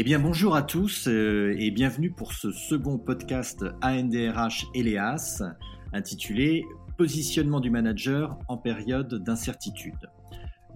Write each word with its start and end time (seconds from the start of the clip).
Eh 0.00 0.04
bien, 0.04 0.20
bonjour 0.20 0.54
à 0.54 0.62
tous 0.62 1.08
euh, 1.08 1.56
et 1.58 1.72
bienvenue 1.72 2.12
pour 2.12 2.32
ce 2.32 2.52
second 2.52 2.98
podcast 2.98 3.64
ANDRH 3.82 4.66
Eleas 4.72 5.42
intitulé 5.92 6.64
Positionnement 6.96 7.58
du 7.58 7.68
manager 7.68 8.38
en 8.46 8.58
période 8.58 9.12
d'incertitude. 9.12 10.08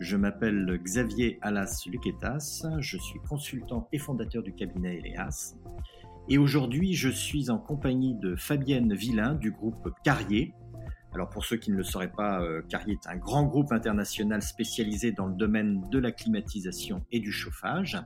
Je 0.00 0.16
m'appelle 0.16 0.76
Xavier 0.83 1.38
Alas 1.40 1.85
Luquetas, 1.87 2.66
je 2.80 2.97
suis 2.97 3.21
consultant 3.21 3.87
et 3.93 3.98
fondateur 3.98 4.43
du 4.43 4.54
cabinet 4.54 4.98
Eleas. 4.98 5.54
Et 6.29 6.37
aujourd'hui, 6.37 6.94
je 6.94 7.08
suis 7.08 7.48
en 7.48 7.58
compagnie 7.58 8.16
de 8.16 8.34
Fabienne 8.34 8.93
Villain 8.93 9.34
du 9.34 9.52
groupe 9.52 9.89
Carrier. 10.02 10.52
Alors 11.15 11.30
pour 11.30 11.44
ceux 11.44 11.58
qui 11.58 11.70
ne 11.70 11.76
le 11.76 11.84
sauraient 11.84 12.11
pas, 12.11 12.43
euh, 12.43 12.62
Carrier 12.69 12.94
est 12.94 13.08
un 13.08 13.19
grand 13.19 13.44
groupe 13.44 13.70
international 13.70 14.43
spécialisé 14.43 15.12
dans 15.12 15.26
le 15.26 15.37
domaine 15.37 15.80
de 15.93 16.01
la 16.01 16.11
climatisation 16.11 17.05
et 17.12 17.20
du 17.20 17.30
chauffage. 17.30 18.02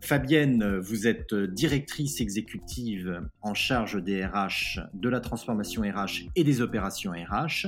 Fabienne, 0.00 0.78
vous 0.78 1.06
êtes 1.06 1.34
directrice 1.34 2.20
exécutive 2.20 3.20
en 3.42 3.54
charge 3.54 4.02
des 4.02 4.24
RH, 4.24 4.80
de 4.94 5.08
la 5.08 5.20
transformation 5.20 5.82
RH 5.82 6.28
et 6.36 6.44
des 6.44 6.60
opérations 6.60 7.12
RH. 7.12 7.66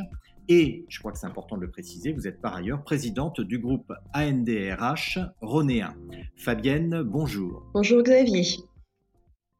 Et, 0.49 0.85
je 0.89 0.99
crois 0.99 1.13
que 1.13 1.19
c'est 1.19 1.27
important 1.27 1.57
de 1.57 1.63
le 1.63 1.71
préciser, 1.71 2.13
vous 2.13 2.27
êtes 2.27 2.41
par 2.41 2.57
ailleurs 2.57 2.83
présidente 2.83 3.41
du 3.41 3.59
groupe 3.59 3.93
ANDRH 4.15 5.19
Ronéen. 5.41 5.95
Fabienne, 6.37 7.03
bonjour. 7.03 7.71
Bonjour 7.75 8.03
Xavier. 8.03 8.45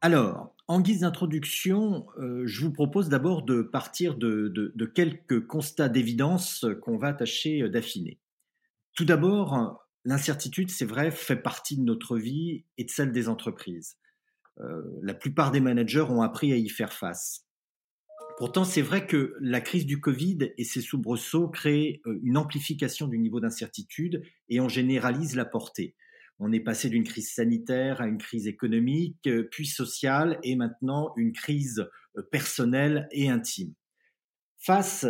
Alors, 0.01 0.55
en 0.67 0.81
guise 0.81 1.01
d'introduction, 1.01 2.07
euh, 2.17 2.43
je 2.45 2.65
vous 2.65 2.71
propose 2.71 3.09
d'abord 3.09 3.43
de 3.43 3.61
partir 3.61 4.15
de 4.15 4.85
quelques 4.95 5.45
constats 5.45 5.89
d'évidence 5.89 6.65
qu'on 6.81 6.97
va 6.97 7.13
tâcher 7.13 7.69
d'affiner. 7.69 8.17
Tout 8.95 9.05
d'abord, 9.05 9.81
l'incertitude, 10.05 10.69
c'est 10.69 10.85
vrai, 10.85 11.11
fait 11.11 11.35
partie 11.35 11.77
de 11.77 11.83
notre 11.83 12.17
vie 12.17 12.65
et 12.77 12.83
de 12.83 12.89
celle 12.89 13.11
des 13.11 13.29
entreprises. 13.29 13.97
Euh, 14.59 14.81
la 15.01 15.13
plupart 15.13 15.51
des 15.51 15.59
managers 15.59 16.05
ont 16.09 16.21
appris 16.21 16.51
à 16.51 16.57
y 16.57 16.69
faire 16.69 16.93
face. 16.93 17.45
Pourtant, 18.37 18.63
c'est 18.63 18.81
vrai 18.81 19.05
que 19.05 19.35
la 19.39 19.61
crise 19.61 19.85
du 19.85 19.99
Covid 19.99 20.51
et 20.57 20.63
ses 20.63 20.81
soubresauts 20.81 21.49
créent 21.49 22.01
euh, 22.05 22.19
une 22.23 22.37
amplification 22.37 23.07
du 23.07 23.19
niveau 23.19 23.39
d'incertitude 23.39 24.23
et 24.49 24.59
en 24.59 24.67
généralisent 24.67 25.35
la 25.35 25.45
portée. 25.45 25.95
On 26.39 26.51
est 26.51 26.59
passé 26.59 26.89
d'une 26.89 27.03
crise 27.03 27.31
sanitaire 27.31 28.01
à 28.01 28.07
une 28.07 28.17
crise 28.17 28.47
économique, 28.47 29.27
euh, 29.27 29.47
puis 29.51 29.67
sociale, 29.67 30.39
et 30.43 30.55
maintenant 30.55 31.13
une 31.15 31.33
crise 31.33 31.87
personnelle 32.29 33.07
et 33.11 33.29
intime. 33.29 33.73
Face 34.57 35.05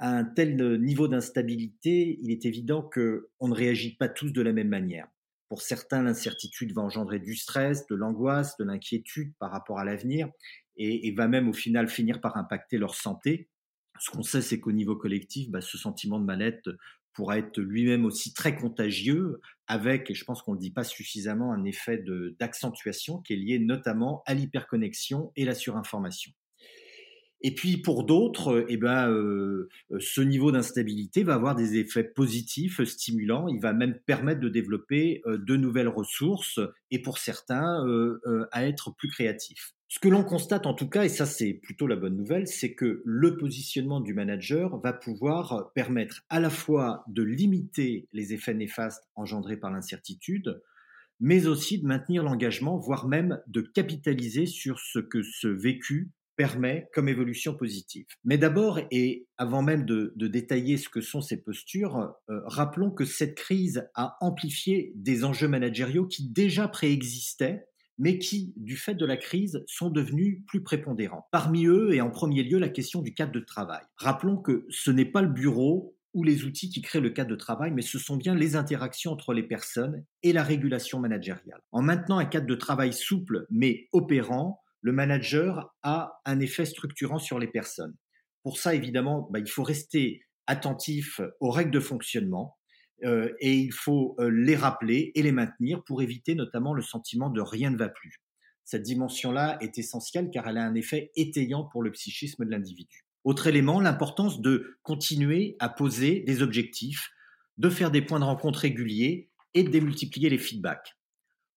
à 0.00 0.16
un 0.16 0.24
tel 0.24 0.80
niveau 0.80 1.08
d'instabilité, 1.08 2.18
il 2.22 2.30
est 2.30 2.46
évident 2.46 2.82
qu'on 2.82 3.48
ne 3.48 3.54
réagit 3.54 3.96
pas 3.96 4.08
tous 4.08 4.32
de 4.32 4.40
la 4.40 4.52
même 4.52 4.70
manière. 4.70 5.06
Pour 5.50 5.60
certains, 5.60 6.02
l'incertitude 6.02 6.72
va 6.72 6.80
engendrer 6.80 7.18
du 7.18 7.36
stress, 7.36 7.86
de 7.86 7.94
l'angoisse, 7.94 8.56
de 8.56 8.64
l'inquiétude 8.64 9.34
par 9.38 9.50
rapport 9.50 9.78
à 9.78 9.84
l'avenir 9.84 10.30
et, 10.76 11.12
va 11.12 11.28
même 11.28 11.48
au 11.48 11.52
final 11.52 11.88
finir 11.88 12.22
par 12.22 12.38
impacter 12.38 12.78
leur 12.78 12.94
santé. 12.94 13.50
Ce 13.98 14.10
qu'on 14.10 14.22
sait, 14.22 14.40
c'est 14.40 14.58
qu'au 14.58 14.72
niveau 14.72 14.96
collectif, 14.96 15.50
bah, 15.50 15.60
ce 15.60 15.76
sentiment 15.76 16.18
de 16.18 16.24
mal-être 16.24 16.70
pourra 17.12 17.36
être 17.36 17.60
lui-même 17.60 18.06
aussi 18.06 18.32
très 18.32 18.56
contagieux, 18.56 19.40
avec, 19.66 20.10
et 20.10 20.14
je 20.14 20.24
pense 20.24 20.40
qu'on 20.40 20.52
ne 20.52 20.56
le 20.56 20.62
dit 20.62 20.70
pas 20.70 20.84
suffisamment, 20.84 21.52
un 21.52 21.64
effet 21.64 22.02
d'accentuation 22.38 23.18
qui 23.18 23.34
est 23.34 23.36
lié 23.36 23.58
notamment 23.58 24.22
à 24.24 24.32
l'hyperconnexion 24.32 25.30
et 25.36 25.44
la 25.44 25.54
surinformation. 25.54 26.32
Et 27.42 27.54
puis 27.54 27.78
pour 27.78 28.04
d'autres, 28.04 28.66
eh 28.68 28.76
ben, 28.76 29.10
euh, 29.10 29.68
ce 29.98 30.20
niveau 30.20 30.52
d'instabilité 30.52 31.22
va 31.22 31.34
avoir 31.34 31.54
des 31.54 31.76
effets 31.76 32.04
positifs, 32.04 32.82
stimulants. 32.84 33.48
Il 33.48 33.60
va 33.60 33.72
même 33.72 33.98
permettre 34.06 34.40
de 34.40 34.48
développer 34.48 35.22
euh, 35.26 35.38
de 35.38 35.56
nouvelles 35.56 35.88
ressources 35.88 36.60
et 36.90 37.00
pour 37.00 37.18
certains 37.18 37.86
euh, 37.86 38.46
à 38.52 38.66
être 38.66 38.94
plus 38.94 39.08
créatifs. 39.08 39.74
Ce 39.88 39.98
que 39.98 40.08
l'on 40.08 40.22
constate 40.22 40.66
en 40.66 40.74
tout 40.74 40.88
cas, 40.88 41.04
et 41.04 41.08
ça 41.08 41.26
c'est 41.26 41.52
plutôt 41.52 41.86
la 41.86 41.96
bonne 41.96 42.16
nouvelle, 42.16 42.46
c'est 42.46 42.74
que 42.74 43.02
le 43.04 43.36
positionnement 43.36 44.00
du 44.00 44.14
manager 44.14 44.78
va 44.78 44.92
pouvoir 44.92 45.72
permettre 45.74 46.22
à 46.28 46.38
la 46.38 46.50
fois 46.50 47.04
de 47.08 47.22
limiter 47.22 48.06
les 48.12 48.32
effets 48.32 48.54
néfastes 48.54 49.02
engendrés 49.16 49.56
par 49.56 49.72
l'incertitude, 49.72 50.62
mais 51.18 51.48
aussi 51.48 51.80
de 51.80 51.86
maintenir 51.86 52.22
l'engagement, 52.22 52.78
voire 52.78 53.08
même 53.08 53.40
de 53.48 53.62
capitaliser 53.62 54.46
sur 54.46 54.78
ce 54.78 55.00
que 55.00 55.22
ce 55.22 55.48
vécu 55.48 56.12
permet 56.40 56.88
comme 56.94 57.10
évolution 57.10 57.52
positive. 57.52 58.06
Mais 58.24 58.38
d'abord, 58.38 58.80
et 58.90 59.26
avant 59.36 59.60
même 59.60 59.84
de, 59.84 60.14
détailler 60.16 60.78
ce 60.78 60.88
que 60.88 61.02
sont 61.02 61.20
ces 61.20 61.36
postures, 61.36 62.14
euh, 62.30 62.40
rappelons 62.46 62.90
que 62.90 63.04
cette 63.04 63.34
crise 63.34 63.86
a 63.94 64.16
amplifié 64.22 64.90
des 64.94 65.24
enjeux 65.24 65.48
managériaux 65.48 66.06
qui 66.06 66.30
déjà 66.30 66.66
préexistaient 66.66 67.66
mais 67.98 68.18
qui, 68.18 68.54
du 68.56 68.78
fait 68.78 68.94
de 68.94 69.04
la 69.04 69.18
crise, 69.18 69.62
sont 69.66 69.90
devenus 69.90 70.40
plus 70.46 70.62
prépondérants. 70.62 71.28
Parmi 71.30 71.66
eux, 71.66 71.92
et 71.92 72.00
en 72.00 72.08
premier 72.08 72.42
lieu, 72.42 72.58
la 72.58 72.70
question 72.70 73.02
du 73.02 73.12
cadre 73.12 73.32
de 73.32 73.40
travail. 73.40 73.82
Rappelons 73.96 74.38
que 74.38 74.64
ce 74.70 74.90
n'est 74.90 75.04
pas 75.04 75.20
le 75.20 75.28
bureau 75.28 75.94
ou 76.14 76.22
les 76.22 76.46
outils 76.46 76.70
qui 76.70 76.80
créent 76.80 77.02
le 77.02 77.10
cadre 77.10 77.28
de 77.28 77.36
travail, 77.36 77.70
mais 77.72 77.82
ce 77.82 77.98
sont 77.98 78.16
bien 78.16 78.34
les 78.34 78.56
interactions 78.56 79.12
entre 79.12 79.34
les 79.34 79.42
personnes 79.42 80.02
et 80.22 80.32
la 80.32 80.42
régulation 80.42 81.00
managériale. 81.00 81.60
En 81.72 81.82
maintenant 81.82 82.16
un 82.16 82.24
cadre 82.24 82.46
de 82.46 82.54
travail 82.54 82.94
souple 82.94 83.46
mais 83.50 83.90
opérant, 83.92 84.62
le 84.82 84.92
manager 84.92 85.74
a 85.82 86.20
un 86.24 86.40
effet 86.40 86.64
structurant 86.64 87.18
sur 87.18 87.38
les 87.38 87.48
personnes. 87.48 87.94
Pour 88.42 88.58
ça, 88.58 88.74
évidemment, 88.74 89.28
bah, 89.30 89.38
il 89.38 89.50
faut 89.50 89.62
rester 89.62 90.22
attentif 90.46 91.20
aux 91.40 91.50
règles 91.50 91.70
de 91.70 91.80
fonctionnement 91.80 92.56
euh, 93.04 93.32
et 93.40 93.54
il 93.54 93.72
faut 93.72 94.16
euh, 94.18 94.30
les 94.30 94.56
rappeler 94.56 95.12
et 95.14 95.22
les 95.22 95.32
maintenir 95.32 95.82
pour 95.84 96.02
éviter 96.02 96.34
notamment 96.34 96.74
le 96.74 96.82
sentiment 96.82 97.30
de 97.30 97.40
rien 97.40 97.70
ne 97.70 97.76
va 97.76 97.88
plus. 97.88 98.20
Cette 98.64 98.82
dimension-là 98.82 99.58
est 99.60 99.78
essentielle 99.78 100.30
car 100.32 100.48
elle 100.48 100.58
a 100.58 100.64
un 100.64 100.74
effet 100.74 101.10
étayant 101.16 101.64
pour 101.64 101.82
le 101.82 101.92
psychisme 101.92 102.44
de 102.44 102.50
l'individu. 102.50 103.04
Autre 103.24 103.46
élément, 103.46 103.80
l'importance 103.80 104.40
de 104.40 104.78
continuer 104.82 105.56
à 105.58 105.68
poser 105.68 106.20
des 106.20 106.42
objectifs, 106.42 107.10
de 107.58 107.68
faire 107.68 107.90
des 107.90 108.02
points 108.02 108.20
de 108.20 108.24
rencontre 108.24 108.60
réguliers 108.60 109.30
et 109.54 109.62
de 109.62 109.70
démultiplier 109.70 110.30
les 110.30 110.38
feedbacks. 110.38 110.94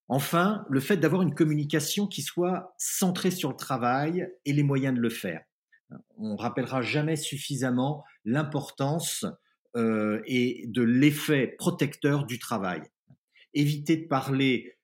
Enfin, 0.08 0.66
le 0.70 0.80
fait 0.80 0.98
d'avoir 0.98 1.22
une 1.22 1.34
communication 1.34 2.08
qui 2.08 2.22
soit 2.22 2.74
centrée 2.78 3.32
sur 3.32 3.50
le 3.50 3.56
travail 3.56 4.28
et 4.46 4.54
les 4.54 4.64
moyens 4.64 4.96
de 4.96 5.00
le 5.02 5.10
faire. 5.10 5.42
On 6.18 6.36
rappellera 6.36 6.82
jamais 6.82 7.16
suffisamment 7.16 8.04
l'importance 8.26 9.26
euh, 9.76 10.22
et 10.26 10.66
de 10.68 10.82
l'effet 10.82 11.48
protecteur 11.58 12.26
du 12.26 12.40
travail. 12.40 12.82
Éviter 13.54 13.98
de 13.98 14.08
parler 14.08 14.78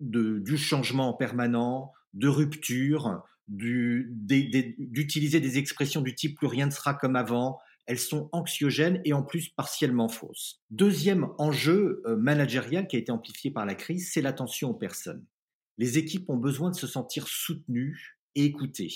du 0.00 0.56
changement 0.56 1.12
permanent, 1.14 1.92
de 2.14 2.28
rupture, 2.28 3.22
d'utiliser 3.48 5.40
des 5.40 5.58
expressions 5.58 6.00
du 6.00 6.14
type 6.14 6.38
plus 6.38 6.46
rien 6.46 6.66
ne 6.66 6.70
sera 6.70 6.94
comme 6.94 7.16
avant, 7.16 7.58
elles 7.90 7.98
sont 7.98 8.28
anxiogènes 8.30 9.00
et 9.04 9.12
en 9.12 9.24
plus 9.24 9.48
partiellement 9.48 10.08
fausses. 10.08 10.62
Deuxième 10.70 11.26
enjeu 11.38 12.02
euh, 12.06 12.14
managérial 12.16 12.86
qui 12.86 12.94
a 12.94 13.00
été 13.00 13.10
amplifié 13.10 13.50
par 13.50 13.66
la 13.66 13.74
crise, 13.74 14.12
c'est 14.12 14.22
l'attention 14.22 14.70
aux 14.70 14.74
personnes. 14.74 15.26
Les 15.76 15.98
équipes 15.98 16.30
ont 16.30 16.36
besoin 16.36 16.70
de 16.70 16.76
se 16.76 16.86
sentir 16.86 17.26
soutenues 17.26 18.20
et 18.36 18.44
écoutées. 18.44 18.92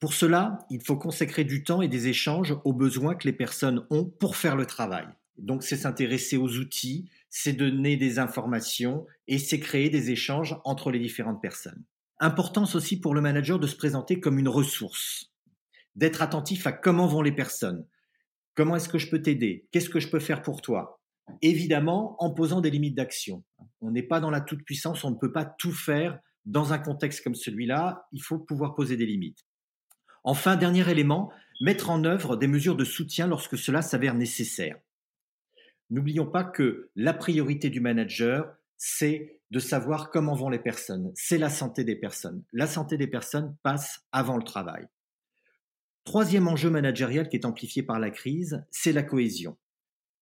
Pour 0.00 0.12
cela, 0.12 0.66
il 0.70 0.82
faut 0.84 0.96
consacrer 0.96 1.44
du 1.44 1.62
temps 1.62 1.82
et 1.82 1.86
des 1.86 2.08
échanges 2.08 2.56
aux 2.64 2.72
besoins 2.72 3.14
que 3.14 3.28
les 3.28 3.32
personnes 3.32 3.86
ont 3.90 4.06
pour 4.06 4.34
faire 4.34 4.56
le 4.56 4.66
travail. 4.66 5.06
Donc 5.38 5.62
c'est 5.62 5.76
s'intéresser 5.76 6.36
aux 6.36 6.56
outils, 6.56 7.08
c'est 7.30 7.52
donner 7.52 7.96
des 7.96 8.18
informations 8.18 9.06
et 9.28 9.38
c'est 9.38 9.60
créer 9.60 9.88
des 9.88 10.10
échanges 10.10 10.56
entre 10.64 10.90
les 10.90 10.98
différentes 10.98 11.40
personnes. 11.40 11.84
Importance 12.18 12.74
aussi 12.74 12.98
pour 12.98 13.14
le 13.14 13.20
manager 13.20 13.60
de 13.60 13.68
se 13.68 13.76
présenter 13.76 14.18
comme 14.18 14.40
une 14.40 14.48
ressource 14.48 15.31
d'être 15.94 16.22
attentif 16.22 16.66
à 16.66 16.72
comment 16.72 17.06
vont 17.06 17.22
les 17.22 17.32
personnes, 17.32 17.86
comment 18.54 18.76
est-ce 18.76 18.88
que 18.88 18.98
je 18.98 19.10
peux 19.10 19.22
t'aider, 19.22 19.66
qu'est-ce 19.70 19.90
que 19.90 20.00
je 20.00 20.08
peux 20.08 20.20
faire 20.20 20.42
pour 20.42 20.62
toi? 20.62 21.00
Évidemment, 21.40 22.16
en 22.18 22.30
posant 22.30 22.60
des 22.60 22.70
limites 22.70 22.96
d'action. 22.96 23.44
On 23.80 23.90
n'est 23.90 24.02
pas 24.02 24.20
dans 24.20 24.30
la 24.30 24.40
toute-puissance, 24.40 25.04
on 25.04 25.10
ne 25.10 25.16
peut 25.16 25.32
pas 25.32 25.44
tout 25.44 25.72
faire 25.72 26.18
dans 26.44 26.72
un 26.72 26.78
contexte 26.78 27.22
comme 27.22 27.34
celui-là, 27.34 28.06
il 28.12 28.22
faut 28.22 28.38
pouvoir 28.38 28.74
poser 28.74 28.96
des 28.96 29.06
limites. 29.06 29.46
Enfin, 30.24 30.56
dernier 30.56 30.88
élément, 30.90 31.32
mettre 31.60 31.90
en 31.90 32.04
œuvre 32.04 32.36
des 32.36 32.48
mesures 32.48 32.76
de 32.76 32.84
soutien 32.84 33.26
lorsque 33.26 33.58
cela 33.58 33.82
s'avère 33.82 34.14
nécessaire. 34.14 34.78
N'oublions 35.90 36.26
pas 36.26 36.44
que 36.44 36.90
la 36.96 37.12
priorité 37.12 37.70
du 37.70 37.80
manager, 37.80 38.52
c'est 38.78 39.40
de 39.50 39.58
savoir 39.58 40.10
comment 40.10 40.34
vont 40.34 40.48
les 40.48 40.58
personnes, 40.58 41.12
c'est 41.14 41.38
la 41.38 41.50
santé 41.50 41.84
des 41.84 41.96
personnes. 41.96 42.42
La 42.52 42.66
santé 42.66 42.96
des 42.96 43.06
personnes 43.06 43.56
passe 43.62 44.00
avant 44.10 44.36
le 44.36 44.42
travail. 44.42 44.86
Troisième 46.04 46.48
enjeu 46.48 46.68
managérial 46.68 47.28
qui 47.28 47.36
est 47.36 47.46
amplifié 47.46 47.84
par 47.84 48.00
la 48.00 48.10
crise, 48.10 48.64
c'est 48.70 48.92
la 48.92 49.04
cohésion. 49.04 49.56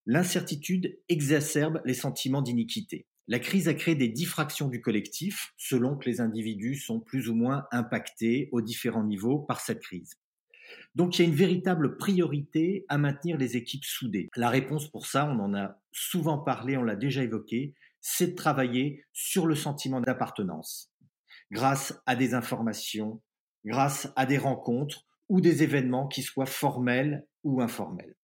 L'incertitude 0.05 0.99
exacerbe 1.09 1.81
les 1.87 1.95
sentiments 1.95 2.43
d'iniquité. 2.43 3.07
La 3.29 3.39
crise 3.39 3.67
a 3.69 3.75
créé 3.75 3.95
des 3.95 4.09
diffractions 4.09 4.69
du 4.69 4.83
collectif 4.83 5.55
selon 5.57 5.97
que 5.97 6.09
les 6.09 6.21
individus 6.21 6.75
sont 6.75 7.01
plus 7.01 7.29
ou 7.31 7.35
moins 7.35 7.65
impactés 7.73 8.51
aux 8.53 8.61
différents 8.61 9.05
niveaux 9.05 9.39
par 9.39 9.61
cette 9.61 9.81
crise. 9.81 10.19
Donc 10.95 11.19
il 11.19 11.23
y 11.23 11.25
a 11.25 11.29
une 11.29 11.37
véritable 11.37 11.97
priorité 11.97 12.85
à 12.89 12.99
maintenir 12.99 13.39
les 13.39 13.57
équipes 13.57 13.85
soudées. 13.85 14.29
La 14.37 14.51
réponse 14.51 14.91
pour 14.91 15.07
ça, 15.07 15.27
on 15.27 15.39
en 15.39 15.55
a 15.55 15.81
souvent 15.93 16.39
parlé, 16.39 16.77
on 16.77 16.83
l'a 16.83 16.97
déjà 16.97 17.23
évoqué, 17.23 17.75
c'est 18.01 18.29
de 18.29 18.35
travailler 18.35 19.05
sur 19.13 19.47
le 19.47 19.55
sentiment 19.55 20.01
d'appartenance, 20.01 20.93
grâce 21.51 22.01
à 22.07 22.17
des 22.17 22.35
informations, 22.35 23.23
grâce 23.65 24.13
à 24.17 24.27
des 24.27 24.39
rencontres 24.39 25.07
ou 25.31 25.41
des 25.41 25.63
événements 25.63 26.09
qui 26.09 26.23
soient 26.23 26.45
formels 26.45 27.27
ou 27.45 27.63
informels. 27.63 28.17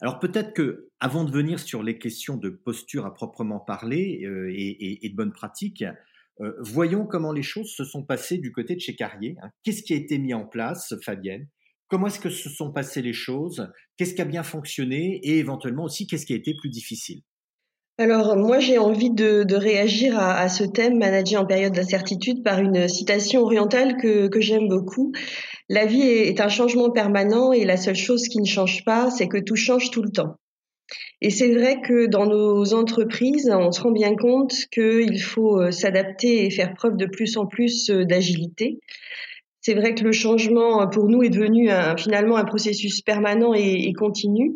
Alors 0.00 0.18
peut-être 0.18 0.52
que, 0.52 0.90
avant 1.00 1.24
de 1.24 1.32
venir 1.32 1.58
sur 1.58 1.82
les 1.82 1.98
questions 1.98 2.36
de 2.36 2.50
posture 2.50 3.06
à 3.06 3.14
proprement 3.14 3.58
parler 3.58 4.22
euh, 4.24 4.52
et, 4.54 5.08
de 5.08 5.16
bonnes 5.16 5.32
pratiques, 5.32 5.84
euh, 6.40 6.52
voyons 6.60 7.06
comment 7.06 7.32
les 7.32 7.42
choses 7.42 7.74
se 7.74 7.84
sont 7.84 8.04
passées 8.04 8.36
du 8.36 8.52
côté 8.52 8.74
de 8.74 8.80
chez 8.80 8.94
Carrier. 8.94 9.36
Hein. 9.42 9.48
Qu'est-ce 9.64 9.82
qui 9.82 9.94
a 9.94 9.96
été 9.96 10.18
mis 10.18 10.34
en 10.34 10.46
place, 10.46 10.94
Fabienne? 11.02 11.48
Comment 11.88 12.08
est-ce 12.08 12.20
que 12.20 12.28
se 12.28 12.50
sont 12.50 12.72
passées 12.72 13.00
les 13.00 13.14
choses? 13.14 13.72
Qu'est-ce 13.96 14.14
qui 14.14 14.20
a 14.20 14.26
bien 14.26 14.42
fonctionné? 14.42 15.20
Et 15.22 15.38
éventuellement 15.38 15.84
aussi, 15.84 16.06
qu'est-ce 16.06 16.26
qui 16.26 16.34
a 16.34 16.36
été 16.36 16.54
plus 16.54 16.68
difficile? 16.68 17.22
Alors 17.98 18.36
moi 18.36 18.58
j'ai 18.58 18.76
envie 18.76 19.10
de, 19.10 19.54
réagir 19.54 20.18
à, 20.18 20.48
ce 20.48 20.64
thème 20.64 20.98
manager 20.98 21.42
en 21.42 21.46
période 21.46 21.72
d'incertitude 21.72 22.42
par 22.42 22.60
une 22.60 22.88
citation 22.88 23.42
orientale 23.42 23.96
que, 23.96 24.40
j'aime 24.40 24.68
beaucoup. 24.68 25.12
La 25.68 25.86
vie 25.86 26.02
est, 26.02 26.40
un 26.40 26.48
changement 26.48 26.90
permanent 26.90 27.52
et 27.52 27.64
la 27.64 27.76
seule 27.76 27.96
chose 27.96 28.28
qui 28.28 28.38
ne 28.38 28.46
change 28.46 28.84
pas, 28.84 29.10
c'est 29.10 29.28
que 29.28 29.38
tout 29.38 29.56
change 29.56 29.90
tout 29.90 30.02
le 30.02 30.10
temps. 30.10 30.36
Et 31.22 31.30
c'est 31.30 31.52
vrai 31.54 31.80
que 31.80 32.06
dans 32.06 32.26
nos 32.26 32.74
entreprises, 32.74 33.50
on 33.50 33.72
se 33.72 33.80
rend 33.80 33.90
bien 33.90 34.14
compte 34.14 34.52
qu'il 34.70 35.20
faut 35.20 35.60
euh, 35.60 35.70
s'adapter 35.70 36.44
et 36.44 36.50
faire 36.50 36.74
preuve 36.74 36.96
de 36.96 37.06
plus 37.06 37.38
en 37.38 37.46
plus 37.46 37.90
euh, 37.90 38.04
d'agilité. 38.04 38.78
C'est 39.62 39.74
vrai 39.74 39.94
que 39.94 40.04
le 40.04 40.12
changement 40.12 40.82
euh, 40.82 40.86
pour 40.86 41.08
nous 41.08 41.22
est 41.22 41.30
devenu 41.30 41.70
finalement 41.96 42.36
un 42.36 42.44
processus 42.44 43.00
permanent 43.00 43.54
et 43.54 43.92
continu 43.94 44.52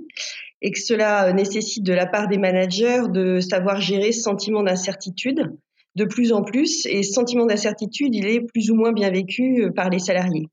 et 0.63 0.71
que 0.73 0.79
cela 0.79 1.33
nécessite 1.33 1.85
de 1.85 1.93
la 1.93 2.07
part 2.07 2.29
des 2.29 2.39
managers 2.39 3.03
de 3.09 3.41
savoir 3.41 3.81
gérer 3.81 4.13
ce 4.13 4.23
sentiment 4.23 4.63
d'incertitude 4.63 5.51
de 5.97 6.05
plus 6.05 6.33
en 6.33 6.43
plus. 6.43 6.87
Et 6.87 7.03
ce 7.03 7.13
sentiment 7.13 7.47
d'incertitude, 7.47 8.15
il 8.15 8.27
est 8.27 8.41
plus 8.41 8.71
ou 8.71 8.75
moins 8.75 8.93
bien 8.93 9.11
vécu 9.11 9.65
euh, 9.65 9.71
par 9.71 9.91
les 9.91 9.99
salariés. 9.99 10.47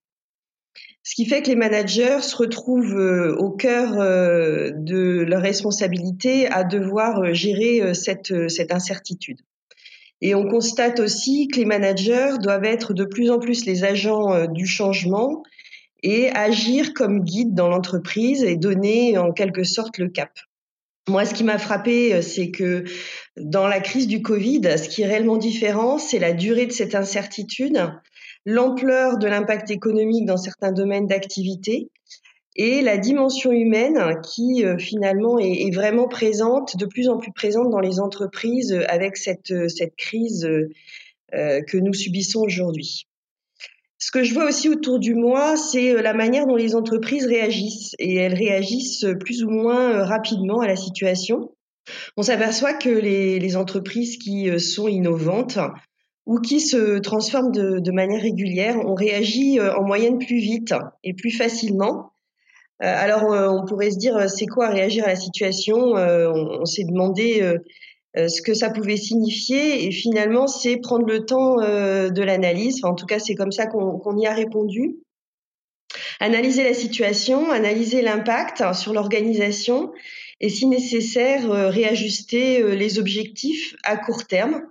Ce 1.03 1.15
qui 1.15 1.25
fait 1.25 1.41
que 1.41 1.47
les 1.47 1.55
managers 1.55 2.21
se 2.21 2.35
retrouvent 2.35 2.97
euh, 2.97 3.35
au 3.37 3.51
cœur 3.51 3.99
euh, 3.99 4.71
de 4.75 5.23
leur 5.27 5.41
responsabilité 5.41 6.47
à 6.47 6.63
devoir 6.63 7.33
gérer 7.33 7.93
cette, 7.93 8.49
cette 8.49 8.73
incertitude. 8.73 9.39
Et 10.19 10.33
on 10.33 10.47
constate 10.47 10.99
aussi 10.99 11.47
que 11.47 11.59
les 11.59 11.65
managers 11.65 12.37
doivent 12.41 12.65
être 12.65 12.93
de 12.93 13.05
plus 13.05 13.29
en 13.29 13.37
plus 13.37 13.65
les 13.65 13.83
agents 13.83 14.47
du 14.47 14.65
changement 14.65 15.43
et 16.03 16.29
agir 16.31 16.93
comme 16.93 17.23
guide 17.23 17.53
dans 17.53 17.67
l'entreprise 17.67 18.43
et 18.43 18.55
donner 18.55 19.17
en 19.17 19.31
quelque 19.31 19.63
sorte 19.63 19.97
le 19.97 20.09
cap. 20.09 20.31
Moi, 21.07 21.25
ce 21.25 21.33
qui 21.33 21.45
m'a 21.45 21.57
frappé, 21.57 22.13
euh, 22.13 22.21
c'est 22.21 22.51
que 22.51 22.83
dans 23.37 23.67
la 23.67 23.79
crise 23.79 24.07
du 24.07 24.21
Covid, 24.21 24.61
ce 24.77 24.89
qui 24.89 25.03
est 25.03 25.07
réellement 25.07 25.37
différent, 25.37 25.97
c'est 25.97 26.19
la 26.19 26.33
durée 26.33 26.65
de 26.65 26.71
cette 26.71 26.95
incertitude, 26.95 27.79
l'ampleur 28.45 29.17
de 29.17 29.27
l'impact 29.27 29.71
économique 29.71 30.25
dans 30.25 30.37
certains 30.37 30.73
domaines 30.73 31.07
d'activité 31.07 31.89
et 32.57 32.81
la 32.81 32.97
dimension 32.97 33.51
humaine 33.51 34.19
qui 34.21 34.65
euh, 34.65 34.77
finalement 34.77 35.37
est, 35.39 35.73
vraiment 35.73 36.07
présente, 36.07 36.75
de 36.75 36.85
plus 36.85 37.07
en 37.07 37.17
plus 37.17 37.31
présente 37.31 37.69
dans 37.69 37.79
les 37.79 37.99
entreprises 37.99 38.77
avec 38.89 39.15
cette, 39.15 39.69
cette 39.69 39.95
crise 39.95 40.45
euh, 41.33 41.61
que 41.61 41.77
nous 41.77 41.93
subissons 41.93 42.41
aujourd'hui. 42.41 43.07
Ce 43.99 44.11
que 44.11 44.23
je 44.23 44.33
vois 44.33 44.45
aussi 44.45 44.69
autour 44.69 44.99
du 44.99 45.15
moi, 45.15 45.57
c'est 45.57 45.95
euh, 45.95 46.01
la 46.01 46.13
manière 46.13 46.45
dont 46.45 46.55
les 46.55 46.75
entreprises 46.75 47.25
réagissent. 47.25 47.95
Et 47.99 48.15
elles 48.15 48.35
réagissent 48.35 49.05
plus 49.19 49.43
ou 49.43 49.49
moins 49.49 49.91
euh, 49.91 50.03
rapidement 50.03 50.61
à 50.61 50.67
la 50.67 50.75
situation. 50.75 51.51
On 52.15 52.21
s'aperçoit 52.21 52.73
que 52.73 52.89
les, 52.89 53.55
entreprises 53.55 54.17
qui 54.17 54.49
euh, 54.49 54.59
sont 54.59 54.87
innovantes 54.87 55.57
ou 56.25 56.39
qui 56.39 56.59
se 56.59 56.99
transforment 56.99 57.51
de, 57.51 57.91
manière 57.91 58.21
régulière, 58.21 58.77
ont 58.85 58.95
réagi 58.95 59.61
en 59.61 59.81
moyenne 59.83 60.19
plus 60.19 60.39
vite 60.39 60.73
et 61.05 61.13
plus 61.13 61.31
facilement. 61.31 62.11
Alors, 62.81 63.23
on 63.29 63.65
pourrait 63.65 63.91
se 63.91 63.97
dire, 63.97 64.29
c'est 64.29 64.45
quoi 64.45 64.67
réagir 64.67 65.05
à 65.05 65.07
la 65.07 65.15
situation? 65.15 65.93
On, 65.93 66.65
s'est 66.65 66.83
demandé 66.83 67.39
euh, 67.41 67.59
ce 68.27 68.41
que 68.41 68.53
ça 68.53 68.69
pouvait 68.69 68.97
signifier. 68.97 69.85
Et 69.85 69.91
finalement, 69.91 70.47
c'est 70.47 70.77
prendre 70.77 71.05
le 71.05 71.25
temps 71.25 71.59
euh, 71.61 72.09
de 72.09 72.21
l'analyse. 72.23 72.83
en 72.83 72.95
tout 72.95 73.05
cas, 73.05 73.19
c'est 73.19 73.35
comme 73.35 73.51
ça 73.51 73.67
qu'on 73.67 74.17
y 74.17 74.25
a 74.25 74.33
répondu. 74.33 74.97
Analyser 76.19 76.63
la 76.63 76.73
situation, 76.73 77.51
analyser 77.51 78.01
l'impact 78.01 78.73
sur 78.73 78.93
l'organisation 78.93 79.91
et 80.39 80.49
si 80.49 80.67
nécessaire, 80.67 81.51
euh, 81.51 81.69
réajuster 81.69 82.75
les 82.75 82.99
objectifs 82.99 83.75
à 83.83 83.97
court 83.97 84.25
terme, 84.25 84.61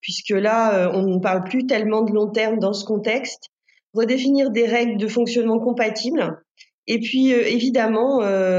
puisque 0.00 0.30
là, 0.30 0.90
on 0.94 1.02
ne 1.02 1.18
parle 1.18 1.44
plus 1.44 1.66
tellement 1.66 2.02
de 2.02 2.12
long 2.12 2.28
terme 2.28 2.58
dans 2.58 2.72
ce 2.72 2.84
contexte. 2.84 3.50
Redéfinir 3.94 4.50
des 4.50 4.66
règles 4.66 4.96
de 4.96 5.06
fonctionnement 5.06 5.60
compatibles 5.60 6.40
et 6.86 6.98
puis 6.98 7.30
évidemment 7.30 8.18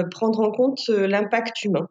prendre 0.10 0.40
en 0.40 0.52
compte 0.52 0.88
l'impact 0.88 1.64
humain. 1.66 1.90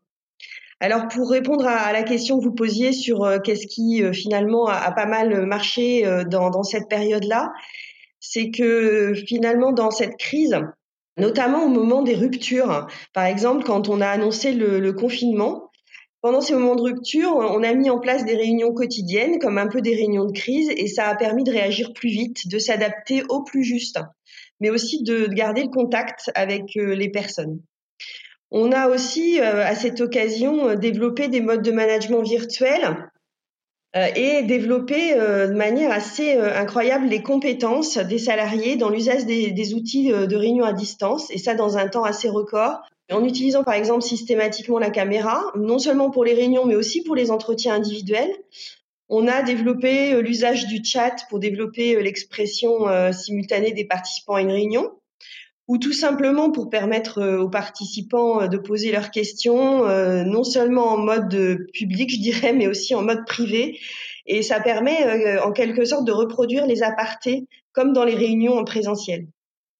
Alors 0.82 1.06
pour 1.06 1.30
répondre 1.30 1.64
à, 1.64 1.92
la 1.92 2.02
question 2.02 2.38
que 2.38 2.42
vous 2.42 2.54
posiez 2.54 2.90
sur 2.90 3.22
euh, 3.22 3.38
qu'est-ce 3.38 3.68
qui 3.68 4.02
euh, 4.02 4.12
finalement 4.12 4.66
a, 4.66 4.90
pas 4.90 5.06
mal 5.06 5.46
marché 5.46 6.04
euh, 6.04 6.24
dans, 6.24 6.64
cette 6.64 6.88
période-là, 6.88 7.52
c'est 8.18 8.50
que 8.50 9.14
finalement 9.14 9.70
dans 9.70 9.92
cette 9.92 10.16
crise, 10.16 10.58
notamment 11.16 11.66
au 11.66 11.68
moment 11.68 12.02
des 12.02 12.16
ruptures, 12.16 12.88
par 13.14 13.26
exemple 13.26 13.62
quand 13.62 13.88
on 13.88 14.00
a 14.00 14.08
annoncé 14.08 14.50
le, 14.50 14.92
confinement, 14.92 15.70
pendant 16.20 16.40
ces 16.40 16.54
moments 16.54 16.74
de 16.74 16.82
rupture, 16.82 17.30
on 17.36 17.62
a 17.62 17.74
mis 17.74 17.88
en 17.88 18.00
place 18.00 18.24
des 18.24 18.34
réunions 18.34 18.72
quotidiennes 18.72 19.38
comme 19.38 19.58
un 19.58 19.68
peu 19.68 19.82
des 19.82 19.94
réunions 19.94 20.24
de 20.24 20.32
crise 20.32 20.68
et 20.76 20.88
ça 20.88 21.06
a 21.06 21.14
permis 21.14 21.44
de 21.44 21.52
réagir 21.52 21.92
plus 21.92 22.10
vite, 22.10 22.48
de 22.48 22.58
s'adapter 22.58 23.22
au 23.28 23.44
plus 23.44 23.62
juste, 23.62 24.00
mais 24.58 24.70
aussi 24.70 25.04
de 25.04 25.28
garder 25.28 25.62
le 25.62 25.70
contact 25.70 26.32
avec 26.34 26.74
les 26.74 27.08
personnes. 27.08 27.60
On 28.54 28.70
a 28.70 28.88
aussi, 28.88 29.40
euh, 29.40 29.64
à 29.64 29.74
cette 29.74 30.02
occasion, 30.02 30.68
euh, 30.68 30.76
développé 30.76 31.28
des 31.28 31.40
modes 31.40 31.62
de 31.62 31.72
management 31.72 32.20
virtuels 32.20 33.08
euh, 33.96 34.06
et 34.14 34.42
développé 34.42 35.14
de 35.14 35.54
manière 35.54 35.90
assez 35.90 36.34
incroyable 36.34 37.06
les 37.06 37.22
compétences 37.22 37.96
des 37.96 38.18
salariés 38.18 38.76
dans 38.76 38.90
l'usage 38.90 39.24
des, 39.24 39.74
outils 39.74 40.08
de 40.08 40.36
réunion 40.36 40.64
à 40.64 40.72
distance, 40.72 41.30
et 41.30 41.38
ça 41.38 41.54
dans 41.54 41.76
un 41.76 41.88
temps 41.88 42.04
assez 42.04 42.28
record, 42.28 42.80
en 43.10 43.24
utilisant 43.24 43.64
par 43.64 43.74
exemple 43.74 44.02
systématiquement 44.02 44.78
la 44.78 44.88
caméra, 44.90 45.44
non 45.56 45.78
seulement 45.78 46.10
pour 46.10 46.24
les 46.24 46.32
réunions, 46.32 46.64
mais 46.64 46.74
aussi 46.74 47.02
pour 47.02 47.14
les 47.14 47.30
entretiens 47.30 47.74
individuels. 47.74 48.32
On 49.10 49.28
a 49.28 49.42
développé 49.42 50.20
l'usage 50.22 50.66
du 50.68 50.82
chat 50.82 51.26
pour 51.28 51.38
développer 51.38 52.02
l'expression 52.02 52.86
simultanée 53.12 53.72
des 53.72 53.84
participants 53.84 54.36
à 54.36 54.40
une 54.40 54.52
réunion 54.52 54.90
ou 55.68 55.78
tout 55.78 55.92
simplement 55.92 56.50
pour 56.50 56.70
permettre 56.70 57.18
euh, 57.18 57.40
aux 57.40 57.48
participants 57.48 58.42
euh, 58.42 58.46
de 58.48 58.56
poser 58.56 58.92
leurs 58.92 59.10
questions, 59.10 59.86
euh, 59.86 60.24
non 60.24 60.44
seulement 60.44 60.88
en 60.88 60.98
mode 60.98 61.66
public, 61.72 62.10
je 62.12 62.20
dirais, 62.20 62.52
mais 62.52 62.66
aussi 62.66 62.94
en 62.94 63.02
mode 63.02 63.24
privé. 63.26 63.78
Et 64.26 64.42
ça 64.42 64.60
permet 64.60 65.40
en 65.40 65.50
quelque 65.50 65.84
sorte 65.84 66.04
de 66.04 66.12
reproduire 66.12 66.64
les 66.64 66.84
apartés 66.84 67.48
comme 67.72 67.92
dans 67.92 68.04
les 68.04 68.14
réunions 68.14 68.56
en 68.56 68.62
présentiel. 68.62 69.26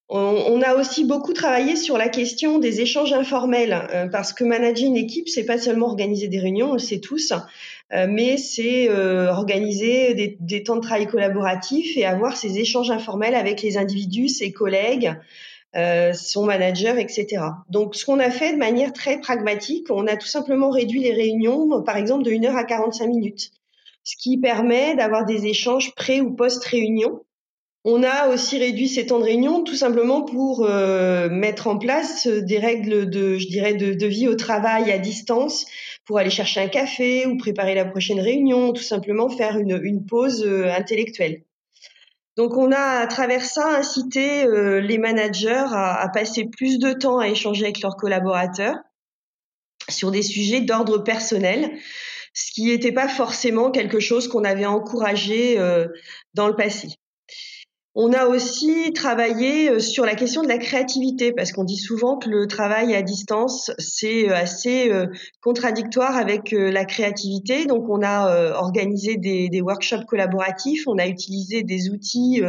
On, 0.09 0.61
a 0.61 0.75
aussi 0.75 1.05
beaucoup 1.05 1.33
travaillé 1.33 1.77
sur 1.77 1.97
la 1.97 2.09
question 2.09 2.59
des 2.59 2.81
échanges 2.81 3.13
informels, 3.13 4.09
parce 4.11 4.33
que 4.33 4.43
manager 4.43 4.89
une 4.89 4.97
équipe, 4.97 5.29
c'est 5.29 5.47
pas 5.47 5.59
seulement 5.59 5.87
organiser 5.87 6.27
des 6.27 6.41
réunions, 6.41 6.71
on 6.71 6.73
le 6.73 6.81
sait 6.81 6.99
tous, 6.99 7.33
mais 7.93 8.37
c'est 8.37 8.91
organiser 8.91 10.15
des, 10.15 10.37
des, 10.41 10.65
temps 10.65 10.77
de 10.77 10.81
travail 10.81 11.07
collaboratifs 11.07 11.97
et 11.97 12.05
avoir 12.05 12.37
ces 12.37 12.59
échanges 12.59 12.91
informels 12.91 13.37
avec 13.37 13.63
les 13.63 13.79
individus, 13.79 14.29
ses 14.29 14.53
collègues, 14.53 15.15
euh, 15.75 16.13
son 16.13 16.45
manager, 16.45 16.99
etc. 16.99 17.45
Donc, 17.71 17.95
ce 17.95 18.05
qu'on 18.05 18.19
a 18.19 18.31
fait 18.31 18.53
de 18.53 18.59
manière 18.59 18.93
très 18.93 19.19
pragmatique, 19.19 19.87
on 19.91 20.07
a 20.07 20.17
tout 20.17 20.27
simplement 20.27 20.69
réduit 20.69 21.01
les 21.01 21.15
réunions, 21.15 21.83
par 21.83 21.97
exemple, 21.97 22.25
de 22.25 22.31
1 22.31 22.45
heure 22.45 22.57
à 22.57 22.65
45 22.65 23.07
minutes, 23.07 23.53
ce 24.05 24.17
qui 24.17 24.37
permet 24.37 24.95
d'avoir 24.95 25.25
des 25.25 25.47
échanges 25.47 25.95
pré 25.95 26.21
ou 26.21 26.35
post-réunion. 26.35 27.23
On 27.85 28.03
a 28.05 28.29
aussi 28.29 28.59
réduit 28.59 28.87
ces 28.87 29.07
temps 29.07 29.19
de 29.19 29.25
réunion 29.25 29.65
tout 29.65 29.75
simplement 29.75 30.23
pour 30.23 30.65
euh, 30.65 31.29
mettre 31.31 31.67
en 31.67 31.79
place 31.79 32.29
des 32.29 32.59
règles 32.59 33.09
de, 33.09 33.39
je 33.39 33.49
dirais, 33.49 33.75
de, 33.75 33.95
de, 33.95 34.07
vie 34.07 34.29
au 34.29 34.37
travail 34.37 34.93
à 34.93 34.99
distance, 34.99 35.67
pour 36.05 36.19
aller 36.19 36.31
chercher 36.31 36.61
un 36.61 36.69
café 36.69 37.27
ou 37.27 37.39
préparer 37.39 37.75
la 37.75 37.87
prochaine 37.87 38.21
réunion, 38.21 38.73
tout 38.73 38.83
simplement 38.83 39.29
faire 39.31 39.59
une, 39.59 39.81
une 39.83 40.05
pause 40.05 40.45
euh, 40.47 40.71
intellectuelle. 40.71 41.43
Donc 42.37 42.57
on 42.57 42.73
a 42.73 43.01
à 43.01 43.07
travers 43.07 43.45
ça 43.45 43.77
incité 43.77 44.45
euh, 44.45 44.81
les 44.81 44.99
managers 44.99 45.67
à, 45.73 46.09
passer 46.13 46.47
plus 46.47 46.79
de 46.79 46.93
temps 46.93 47.19
à 47.19 47.29
échanger 47.29 47.65
avec 47.65 47.83
leurs 47.83 47.97
collaborateurs 47.97 48.77
sur 49.89 50.11
des 50.11 50.23
sujets 50.23 50.61
d'ordre 50.61 50.99
personnel, 50.99 51.77
ce 52.33 52.53
qui 52.53 52.67
n'était 52.67 52.93
pas 52.93 53.09
forcément 53.09 53.71
quelque 53.71 54.01
chose 54.01 54.29
qu'on 54.29 54.45
avait 54.45 54.67
encouragé 54.67 55.59
euh, 55.59 55.89
dans 56.35 56.49
le 56.49 56.57
passé. 56.57 56.89
On 57.95 58.15
a 58.15 58.25
aussi 58.25 58.91
travaillé 58.95 59.69
euh, 59.69 59.79
sur 59.79 60.07
la 60.07 60.15
question 60.15 60.43
de 60.43 60.49
la 60.49 60.57
créativité 60.57 61.31
parce 61.31 61.53
qu'on 61.53 61.65
dit 61.65 61.77
souvent 61.77 62.17
que 62.17 62.31
le 62.31 62.47
travail 62.47 62.95
à 62.95 63.03
distance 63.03 63.71
c'est 63.77 64.31
euh, 64.31 64.35
assez 64.35 64.91
euh, 64.91 65.09
contradictoire 65.43 66.17
avec 66.17 66.53
la 66.53 66.87
créativité. 66.87 67.67
Donc 67.67 67.91
on 67.91 68.03
a 68.03 68.55
organisé 68.55 69.17
des, 69.17 69.51
des, 69.51 69.61
workshops 69.61 70.07
collaboratifs, 70.07 70.85
on 70.87 70.97
a 70.97 71.07
utilisé 71.07 71.63
des 71.63 71.91
outils 71.91 72.43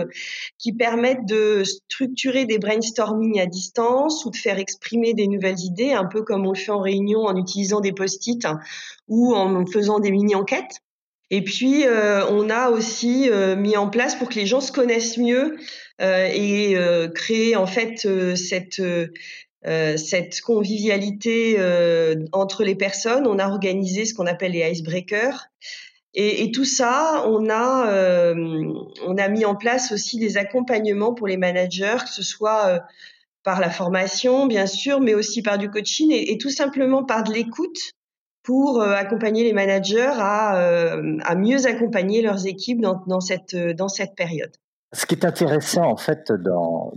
qui 0.57 0.73
permettent 0.73 1.25
de 1.25 1.63
structurer 1.63 2.45
des 2.45 2.59
brainstorming 2.59 3.39
à 3.39 3.45
distance 3.45 4.25
ou 4.25 4.29
de 4.29 4.37
faire 4.37 4.59
exprimer 4.59 5.13
des 5.13 5.27
nouvelles 5.27 5.59
idées, 5.59 5.91
un 5.91 6.05
peu 6.05 6.23
comme 6.23 6.45
on 6.45 6.51
le 6.51 6.57
fait 6.57 6.71
en 6.71 6.81
réunion 6.81 7.21
en 7.21 7.35
utilisant 7.35 7.81
des 7.81 7.93
post-it 7.93 8.45
ou 9.07 9.33
en 9.33 9.65
faisant 9.65 9.99
des 9.99 10.11
mini-enquêtes. 10.11 10.83
Et 11.35 11.41
puis, 11.41 11.87
euh, 11.87 12.23
on 12.29 12.51
a 12.51 12.69
aussi 12.69 13.27
euh, 13.27 13.55
mis 13.55 13.75
en 13.75 13.89
place 13.89 14.13
pour 14.13 14.29
que 14.29 14.35
les 14.35 14.45
gens 14.45 14.61
se 14.61 14.71
connaissent 14.71 15.17
mieux 15.17 15.57
euh, 15.99 16.29
et 16.31 16.77
créer 17.15 17.55
en 17.55 17.65
fait 17.65 18.07
cette 18.35 18.81
cette 19.65 20.41
convivialité 20.41 21.57
entre 22.33 22.63
les 22.63 22.75
personnes. 22.75 23.25
On 23.25 23.39
a 23.39 23.47
organisé 23.47 24.05
ce 24.05 24.13
qu'on 24.13 24.27
appelle 24.27 24.51
les 24.51 24.69
icebreakers. 24.69 25.47
Et, 26.13 26.43
et, 26.43 26.51
tout 26.51 26.65
ça, 26.65 27.23
on 27.25 27.49
a 27.49 28.35
on 28.35 29.17
a 29.17 29.27
mis 29.27 29.43
en 29.43 29.55
place 29.55 29.91
aussi 29.91 30.19
des 30.19 30.37
accompagnements 30.37 31.15
pour 31.15 31.25
les 31.25 31.37
managers, 31.37 31.97
que 32.03 32.11
ce 32.11 32.21
soit 32.21 32.79
par 33.41 33.59
la 33.59 33.71
formation, 33.71 34.45
bien 34.45 34.67
sûr, 34.67 34.99
mais 34.99 35.15
aussi 35.15 35.41
par 35.41 35.57
du 35.57 35.71
coaching 35.71 36.11
et 36.11 36.37
tout 36.37 36.51
simplement 36.51 37.03
par 37.03 37.23
de 37.23 37.33
l'écoute 37.33 37.95
pour 38.43 38.81
euh, 38.81 38.93
accompagner 38.93 39.43
les 39.43 39.53
managers 39.53 40.11
à, 40.11 40.57
euh, 40.59 41.17
à, 41.23 41.35
mieux 41.35 41.65
accompagner 41.65 42.21
leurs 42.21 42.45
équipes 42.45 42.81
dans, 42.81 43.01
dans, 43.07 43.21
cette, 43.21 43.55
période. 44.15 44.51
Ce 44.91 45.05
qui 45.05 45.15
est 45.15 45.25
intéressant 45.25 45.85
en 45.85 45.97
fait 45.97 46.31
dans, 46.31 46.91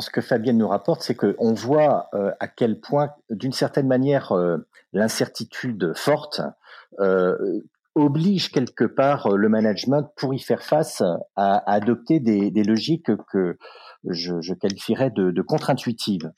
ce 0.00 0.10
que 0.10 0.20
Fabienne 0.20 0.58
nous 0.58 0.68
rapporte, 0.68 1.02
c'est 1.02 1.14
qu'on 1.14 1.54
voit 1.54 2.08
euh, 2.14 2.30
à 2.38 2.46
quel 2.46 2.78
point, 2.78 3.10
d'une 3.30 3.52
certaine 3.52 3.88
manière, 3.88 4.32
l'incertitude 4.92 5.92
forte 5.96 6.42
oblige 7.94 8.50
quelque 8.50 8.84
part 8.84 9.36
le 9.36 9.50
management 9.50 10.08
pour 10.16 10.32
y 10.32 10.38
faire 10.38 10.62
face 10.62 11.02
à, 11.36 11.70
adopter 11.70 12.20
des, 12.20 12.62
logiques 12.62 13.10
que 13.30 13.58
je, 14.04 14.54
qualifierais 14.54 15.10
de 15.10 15.42
contre-intuitives. 15.42 16.30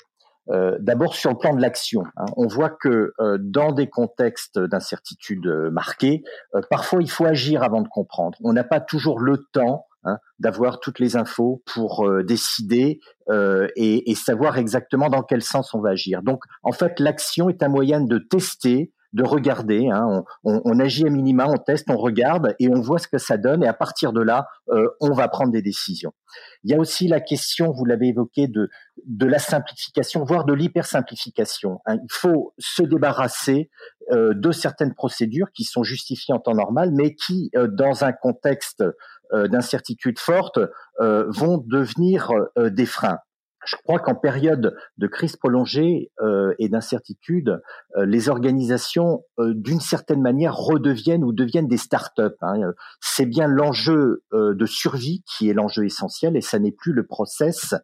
Euh, 0.51 0.77
d'abord 0.79 1.15
sur 1.15 1.31
le 1.31 1.39
plan 1.39 1.55
de 1.55 1.63
l'action, 1.63 2.05
hein. 2.17 2.27
on 2.37 2.47
voit 2.47 2.69
que 2.69 3.15
euh, 3.19 3.39
dans 3.41 3.73
des 3.73 3.89
contextes 3.89 4.59
d'incertitude 4.59 5.47
euh, 5.47 5.71
marqués, 5.71 6.23
parfois 6.69 7.03
il 7.03 7.11
faut 7.11 7.25
agir 7.25 7.63
avant 7.63 7.81
de 7.81 7.89
comprendre. 7.89 8.37
On 8.43 8.53
n'a 8.53 8.65
pas 8.65 8.81
toujours 8.81 9.21
le 9.21 9.39
temps 9.53 9.87
hein, 10.05 10.19
d'avoir 10.39 10.81
toutes 10.81 10.99
les 10.99 11.17
infos 11.17 11.63
pour 11.65 12.07
décider 12.25 13.01
et, 13.31 14.11
et, 14.11 14.15
savoir 14.15 14.59
exactement 14.59 15.09
dans 15.09 15.23
quel 15.23 15.41
sens 15.41 15.73
on 15.73 15.81
va 15.81 15.91
agir. 15.91 16.23
Donc 16.23 16.45
en 16.63 16.73
fait, 16.73 17.01
l'action 17.01 17.49
est 17.49 17.63
un 17.63 17.69
moyen 17.69 18.03
de 18.03 18.19
tester, 18.19 18.93
de 19.15 19.23
regarder. 19.23 19.89
Hein, 19.89 20.25
on, 20.43 20.79
agit 20.81 21.07
à 21.07 21.11
minima, 21.11 21.47
on 21.47 21.57
teste, 21.57 21.89
on 21.89 21.97
regarde 21.97 22.55
et 22.59 22.69
on 22.69 22.81
voit 22.81 22.99
ce 22.99 23.09
que 23.09 23.19
ça 23.19 23.37
donne. 23.37 23.63
Et 23.63 23.69
à 23.69 23.73
partir 23.73 24.13
de 24.13 24.21
là, 24.21 24.49
euh, 24.71 24.89
on 25.01 25.13
va 25.13 25.29
prendre 25.29 25.53
des 25.53 25.63
décisions. 25.63 26.13
Il 26.65 26.73
y 26.73 26.75
a 26.75 26.79
aussi 26.79 27.07
la 27.07 27.21
question, 27.21 27.71
vous 27.71 27.85
l'avez 27.85 28.09
évoqué, 28.09 28.49
de, 28.49 28.69
de 29.07 29.27
la 29.27 29.39
simplification, 29.39 30.25
voire 30.25 30.45
de 30.45 30.53
l'hypersimplification. 30.53 31.81
Hein. 31.87 31.99
Il 32.03 32.13
faut 32.13 32.55
se 32.59 32.83
débarrasser 32.83 33.71
euh, 34.11 34.35
de 34.35 34.51
certaines 34.51 34.95
procédures 34.95 35.53
qui 35.55 35.63
sont 35.63 35.85
justifiées 35.85 36.35
en 36.35 36.41
temps 36.41 36.55
normal, 36.55 36.91
mais 36.93 37.15
qui, 37.15 37.51
euh, 37.57 37.69
dans 37.69 38.05
un 38.05 38.13
contexte 38.13 38.85
d'incertitude 39.33 40.19
forte, 40.21 40.61
vont 41.01 41.59
devenir 41.67 42.31
des 42.57 42.87
freins 42.87 43.19
je 43.65 43.77
crois 43.77 43.99
qu'en 43.99 44.15
période 44.15 44.77
de 44.99 45.07
crise 45.07 45.37
prolongée 45.37 46.11
euh, 46.21 46.55
et 46.59 46.69
d'incertitude, 46.69 47.61
euh, 47.97 48.07
les 48.07 48.29
organisations, 48.29 49.25
euh, 49.39 49.53
d'une 49.55 49.81
certaine 49.81 50.21
manière, 50.21 50.57
redeviennent 50.57 51.25
ou 51.25 51.33
deviennent 51.33 51.69
des 51.69 51.77
start-up. 51.77 52.37
Hein. 52.43 52.73
C'est 53.01 53.27
bien 53.27 53.47
l'enjeu 53.47 54.23
de 54.33 54.67
survie 54.67 55.23
qui 55.27 55.49
est 55.49 55.55
l'enjeu 55.55 55.85
essentiel 55.85 56.37
et 56.37 56.41
ça 56.41 56.59
n'est 56.59 56.73
plus 56.73 56.93
le 56.93 57.07
process, 57.07 57.75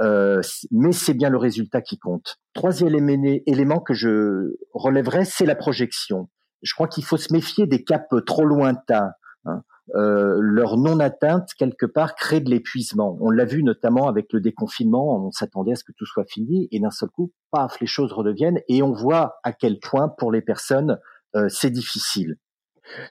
mais 0.00 0.92
c'est 0.92 1.14
bien 1.14 1.30
le 1.30 1.38
résultat 1.38 1.80
qui 1.80 1.98
compte. 1.98 2.36
Troisième 2.54 3.08
élément 3.46 3.80
que 3.80 3.94
je 3.94 4.56
relèverai, 4.72 5.24
c'est 5.24 5.46
la 5.46 5.54
projection. 5.54 6.28
Je 6.62 6.74
crois 6.74 6.88
qu'il 6.88 7.04
faut 7.04 7.16
se 7.16 7.32
méfier 7.32 7.66
des 7.66 7.84
caps 7.84 8.14
trop 8.26 8.44
lointains. 8.44 9.10
Hein. 9.44 9.62
Euh, 9.94 10.38
leur 10.40 10.76
non-atteinte, 10.76 11.50
quelque 11.56 11.86
part, 11.86 12.16
crée 12.16 12.40
de 12.40 12.50
l'épuisement. 12.50 13.16
On 13.20 13.30
l'a 13.30 13.44
vu 13.44 13.62
notamment 13.62 14.08
avec 14.08 14.32
le 14.32 14.40
déconfinement, 14.40 15.24
on 15.24 15.30
s'attendait 15.30 15.72
à 15.72 15.76
ce 15.76 15.84
que 15.84 15.92
tout 15.96 16.06
soit 16.06 16.24
fini, 16.28 16.68
et 16.72 16.80
d'un 16.80 16.90
seul 16.90 17.08
coup, 17.10 17.32
paf, 17.52 17.78
les 17.80 17.86
choses 17.86 18.12
redeviennent, 18.12 18.60
et 18.68 18.82
on 18.82 18.92
voit 18.92 19.36
à 19.44 19.52
quel 19.52 19.78
point, 19.78 20.08
pour 20.08 20.32
les 20.32 20.42
personnes, 20.42 20.98
euh, 21.36 21.48
c'est 21.48 21.70
difficile. 21.70 22.36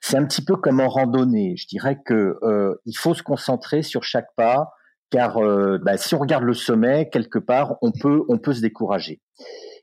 C'est 0.02 0.18
un 0.18 0.26
petit 0.26 0.44
peu 0.44 0.56
comme 0.56 0.80
en 0.82 0.90
randonnée. 0.90 1.56
Je 1.58 1.68
dirais 1.68 2.00
que 2.06 2.38
euh, 2.44 2.76
il 2.86 2.98
faut 2.98 3.14
se 3.14 3.24
concentrer 3.24 3.82
sur 3.82 4.04
chaque 4.04 4.34
pas, 4.36 4.72
car 5.12 5.40
bah, 5.82 5.98
si 5.98 6.14
on 6.16 6.20
regarde 6.20 6.44
le 6.44 6.54
sommet, 6.54 7.10
quelque 7.10 7.40
part, 7.40 7.76
on 7.82 7.92
peut, 7.92 8.24
on 8.28 8.38
peut 8.38 8.54
se 8.54 8.62
décourager. 8.62 9.22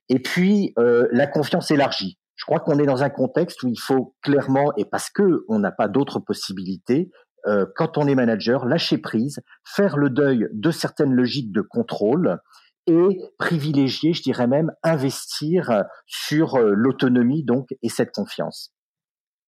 Et 0.08 0.18
puis, 0.18 0.74
la 0.76 1.26
confiance 1.26 1.70
élargie. 1.70 2.18
Je 2.42 2.46
crois 2.46 2.58
qu'on 2.58 2.80
est 2.80 2.86
dans 2.86 3.04
un 3.04 3.08
contexte 3.08 3.62
où 3.62 3.68
il 3.68 3.78
faut 3.78 4.16
clairement, 4.20 4.72
et 4.76 4.84
parce 4.84 5.10
que 5.10 5.44
on 5.46 5.60
n'a 5.60 5.70
pas 5.70 5.86
d'autres 5.86 6.18
possibilités, 6.18 7.08
euh, 7.46 7.66
quand 7.76 7.98
on 7.98 8.08
est 8.08 8.16
manager, 8.16 8.66
lâcher 8.66 8.98
prise, 8.98 9.38
faire 9.64 9.96
le 9.96 10.10
deuil 10.10 10.48
de 10.52 10.72
certaines 10.72 11.12
logiques 11.12 11.52
de 11.52 11.60
contrôle 11.60 12.40
et 12.88 13.20
privilégier, 13.38 14.12
je 14.12 14.22
dirais 14.22 14.48
même, 14.48 14.72
investir 14.82 15.84
sur 16.06 16.56
euh, 16.56 16.72
l'autonomie 16.74 17.44
donc 17.44 17.68
et 17.80 17.88
cette 17.88 18.10
confiance. 18.10 18.74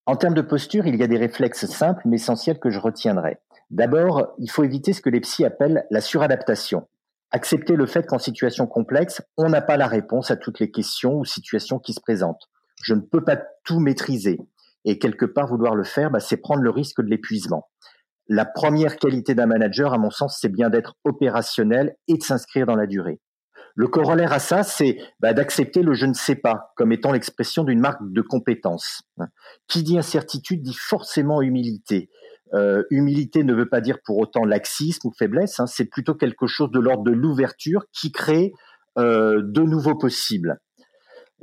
En 0.05 0.15
termes 0.15 0.33
de 0.33 0.41
posture, 0.41 0.87
il 0.87 0.95
y 0.95 1.03
a 1.03 1.07
des 1.07 1.17
réflexes 1.17 1.65
simples 1.65 2.03
mais 2.05 2.15
essentiels 2.15 2.59
que 2.59 2.69
je 2.69 2.79
retiendrai. 2.79 3.39
D'abord, 3.71 4.35
il 4.37 4.49
faut 4.49 4.63
éviter 4.63 4.93
ce 4.93 5.01
que 5.01 5.09
les 5.09 5.19
psys 5.19 5.43
appellent 5.43 5.85
la 5.91 5.99
suradaptation. 5.99 6.87
Accepter 7.31 7.75
le 7.75 7.87
fait 7.87 8.07
qu'en 8.07 8.19
situation 8.19 8.67
complexe, 8.67 9.21
on 9.35 9.49
n'a 9.49 9.61
pas 9.61 9.75
la 9.75 9.87
réponse 9.87 10.31
à 10.31 10.37
toutes 10.37 10.61
les 10.61 10.71
questions 10.71 11.15
ou 11.15 11.25
situations 11.25 11.77
qui 11.77 11.91
se 11.91 11.99
présentent 11.99 12.47
je 12.81 12.93
ne 12.93 13.01
peux 13.01 13.23
pas 13.23 13.37
tout 13.63 13.79
maîtriser. 13.79 14.39
Et 14.85 14.99
quelque 14.99 15.25
part, 15.25 15.47
vouloir 15.47 15.75
le 15.75 15.83
faire, 15.83 16.11
bah, 16.11 16.19
c'est 16.19 16.37
prendre 16.37 16.61
le 16.61 16.69
risque 16.69 17.01
de 17.01 17.09
l'épuisement. 17.09 17.69
La 18.27 18.45
première 18.45 18.97
qualité 18.97 19.35
d'un 19.35 19.45
manager, 19.45 19.93
à 19.93 19.97
mon 19.97 20.09
sens, 20.09 20.37
c'est 20.39 20.49
bien 20.49 20.69
d'être 20.69 20.95
opérationnel 21.03 21.95
et 22.07 22.17
de 22.17 22.23
s'inscrire 22.23 22.65
dans 22.65 22.75
la 22.75 22.87
durée. 22.87 23.19
Le 23.75 23.87
corollaire 23.87 24.31
à 24.31 24.39
ça, 24.39 24.63
c'est 24.63 24.97
bah, 25.19 25.33
d'accepter 25.33 25.81
le 25.81 25.93
je 25.93 26.05
ne 26.05 26.13
sais 26.13 26.35
pas 26.35 26.71
comme 26.77 26.91
étant 26.93 27.11
l'expression 27.11 27.63
d'une 27.63 27.79
marque 27.79 27.99
de 28.01 28.21
compétence. 28.21 29.01
Qui 29.67 29.83
dit 29.83 29.97
incertitude 29.97 30.61
dit 30.61 30.77
forcément 30.79 31.41
humilité. 31.41 32.09
Euh, 32.53 32.83
humilité 32.89 33.43
ne 33.43 33.53
veut 33.53 33.67
pas 33.67 33.81
dire 33.81 33.97
pour 34.05 34.17
autant 34.17 34.45
laxisme 34.45 35.07
ou 35.07 35.11
faiblesse, 35.11 35.59
hein, 35.59 35.67
c'est 35.67 35.85
plutôt 35.85 36.13
quelque 36.13 36.47
chose 36.47 36.71
de 36.71 36.79
l'ordre 36.79 37.03
de 37.03 37.11
l'ouverture 37.11 37.85
qui 37.91 38.11
crée 38.11 38.53
euh, 38.97 39.41
de 39.43 39.61
nouveaux 39.61 39.97
possibles. 39.97 40.59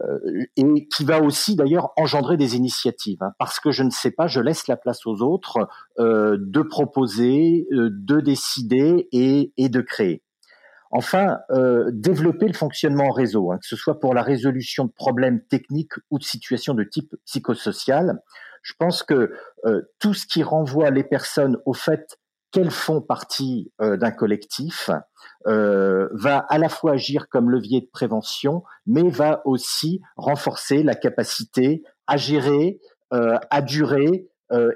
Euh, 0.03 0.45
et 0.57 0.89
qui 0.89 1.05
va 1.05 1.21
aussi 1.21 1.55
d'ailleurs 1.55 1.93
engendrer 1.97 2.37
des 2.37 2.57
initiatives. 2.57 3.23
Hein, 3.23 3.33
parce 3.39 3.61
que 3.61 3.71
je 3.71 3.83
ne 3.83 3.91
sais 3.91 4.11
pas, 4.11 4.27
je 4.27 4.41
laisse 4.41 4.67
la 4.67 4.77
place 4.77 5.07
aux 5.07 5.23
autres 5.23 5.69
euh, 5.99 6.37
de 6.41 6.63
proposer, 6.63 7.67
euh, 7.73 7.91
de 7.93 8.21
décider 8.21 9.09
et, 9.13 9.53
et, 9.57 9.69
de 9.69 9.81
créer. 9.81 10.23
Enfin, 10.91 11.39
euh, 11.51 11.91
développer 11.93 12.47
le 12.47 12.53
fonctionnement 12.53 13.05
en 13.05 13.13
réseau, 13.13 13.53
hein, 13.53 13.59
que 13.59 13.67
ce 13.67 13.77
soit 13.77 14.01
pour 14.01 14.15
la 14.15 14.23
résolution 14.23 14.87
de 14.87 14.93
problèmes 14.93 15.43
techniques 15.47 15.95
ou 16.11 16.19
de 16.19 16.25
situations 16.25 16.75
de 16.75 16.85
type 16.85 17.15
psychosocial. 17.27 18.21
Je 18.63 18.75
pense 18.79 19.03
que 19.03 19.33
tout 19.99 20.15
ce 20.15 20.25
qui 20.27 20.45
renvoie 20.45 20.91
les 20.91 21.03
personnes 21.03 21.59
au 21.67 21.75
fait 21.75 22.19
qu'elles 22.53 22.71
font 22.71 23.01
partie 23.01 23.73
euh, 23.81 23.97
d'un 23.97 24.11
collectif, 24.11 24.91
euh, 25.47 26.09
va 26.13 26.39
à 26.49 26.59
la 26.59 26.69
fois 26.69 26.93
agir 26.93 27.29
comme 27.29 27.51
levier 27.51 27.81
de 27.81 27.89
prévention, 27.91 28.63
mais 28.87 29.09
va 29.09 29.43
aussi 29.45 30.01
renforcer 30.17 30.83
la 30.83 30.95
capacité 30.95 31.83
à 32.07 32.17
gérer, 32.17 32.79
euh, 33.13 33.39
à 33.51 33.63
durer 33.63 34.29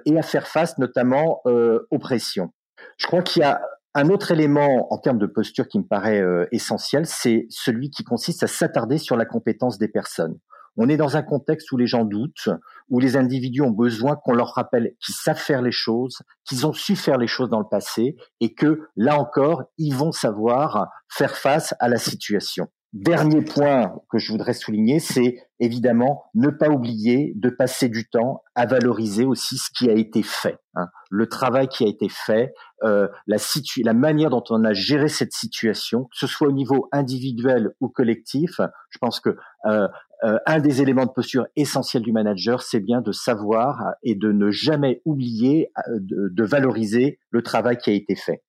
et 0.07 0.19
à 0.19 0.23
faire 0.23 0.47
face 0.47 0.79
notamment 0.79 1.43
aux 1.45 1.99
pressions. 1.99 2.51
Je 2.97 3.07
crois 3.07 3.21
qu'il 3.21 3.43
y 3.43 3.45
a 3.45 3.61
un 3.95 4.09
autre 4.09 4.31
élément 4.31 4.91
en 4.91 4.97
termes 4.97 5.19
de 5.19 5.27
posture 5.27 5.69
qui 5.69 5.79
me 5.79 5.85
paraît 5.85 6.25
essentiel, 6.51 7.05
c'est 7.05 7.47
celui 7.51 7.91
qui 7.91 8.03
consiste 8.03 8.43
à 8.43 8.47
s'attarder 8.47 8.97
sur 8.97 9.19
la 9.19 9.27
compétence 9.27 9.77
des 9.77 9.89
personnes. 9.89 10.39
On 10.77 10.89
est 10.89 10.97
dans 10.97 11.17
un 11.17 11.23
contexte 11.23 11.71
où 11.73 11.77
les 11.77 11.87
gens 11.87 12.05
doutent, 12.05 12.49
où 12.89 13.01
les 13.01 13.17
individus 13.17 13.63
ont 13.63 13.71
besoin 13.71 14.17
qu'on 14.17 14.35
leur 14.35 14.55
rappelle 14.55 14.93
qu'ils 15.01 15.15
savent 15.15 15.39
faire 15.39 15.63
les 15.63 15.73
choses, 15.73 16.23
qu'ils 16.45 16.67
ont 16.67 16.73
su 16.73 16.97
faire 16.97 17.19
les 17.19 17.27
choses 17.27 17.51
dans 17.51 17.61
le 17.61 17.69
passé 17.69 18.17
et 18.41 18.55
que, 18.55 18.89
là 18.97 19.19
encore, 19.19 19.65
ils 19.79 19.95
vont 19.95 20.13
savoir 20.13 20.89
faire 21.09 21.37
face 21.37 21.75
à 21.81 21.89
la 21.89 21.97
situation. 21.97 22.69
Dernier 22.93 23.43
point 23.43 23.93
que 24.11 24.17
je 24.17 24.33
voudrais 24.33 24.55
souligner, 24.55 25.01
c'est 25.01 25.37
évidemment 25.61 26.25
ne 26.35 26.49
pas 26.49 26.71
oublier 26.71 27.33
de 27.37 27.51
passer 27.51 27.91
du 27.91 28.09
temps 28.09 28.43
à 28.55 28.65
valoriser 28.65 29.27
aussi 29.27 29.59
ce 29.59 29.69
qui 29.77 29.91
a 29.91 29.93
été 29.93 30.23
fait, 30.23 30.57
hein. 30.75 30.87
le 31.11 31.29
travail 31.29 31.69
qui 31.69 31.85
a 31.85 31.89
été 31.89 32.09
fait, 32.09 32.55
euh, 32.85 33.09
la, 33.27 33.37
la 33.85 33.93
manière 33.93 34.31
dont 34.31 34.45
on 34.49 34.65
a 34.65 34.73
géré 34.73 35.09
cette 35.09 35.33
situation, 35.33 36.05
que 36.05 36.17
ce 36.17 36.27
soit 36.27 36.49
au 36.49 36.53
niveau 36.53 36.89
individuel 36.91 37.71
ou 37.81 37.89
collectif. 37.89 38.61
Je 38.89 38.99
pense 38.99 39.21
que 39.21 39.37
euh, 39.67 39.89
euh, 40.25 40.39
un 40.47 40.61
des 40.61 40.83
éléments 40.83 41.07
de 41.07 41.11
posture 41.11 41.47
essentiels 41.57 42.03
du 42.03 42.13
manager, 42.13 42.63
c'est 42.63 42.81
bien 42.81 43.01
de 43.01 43.13
savoir 43.13 43.95
et 44.03 44.15
de 44.15 44.33
ne 44.33 44.51
jamais 44.51 45.03
oublier 45.05 45.71
de 45.89 46.45
valoriser 46.45 47.19
le 47.31 47.43
travail 47.43 47.77
qui 47.79 47.91
a 47.91 47.93
été 47.93 48.17
fait. 48.17 48.43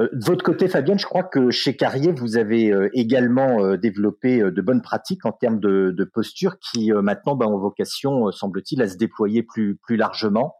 Euh, 0.00 0.08
de 0.12 0.24
votre 0.24 0.44
côté, 0.44 0.68
Fabienne, 0.68 0.98
je 0.98 1.06
crois 1.06 1.22
que 1.22 1.50
chez 1.50 1.76
Carrier, 1.76 2.12
vous 2.12 2.36
avez 2.36 2.72
euh, 2.72 2.88
également 2.94 3.64
euh, 3.64 3.76
développé 3.76 4.38
de 4.38 4.62
bonnes 4.62 4.82
pratiques 4.82 5.24
en 5.24 5.32
termes 5.32 5.60
de, 5.60 6.10
posture 6.12 6.58
qui 6.58 6.92
maintenant 6.92 7.34
ben, 7.34 7.46
ont 7.46 7.58
vocation, 7.58 8.30
semble-t-il, 8.30 8.82
à 8.82 8.88
se 8.88 8.96
déployer 8.96 9.42
plus, 9.42 9.76
plus 9.76 9.96
largement. 9.96 10.54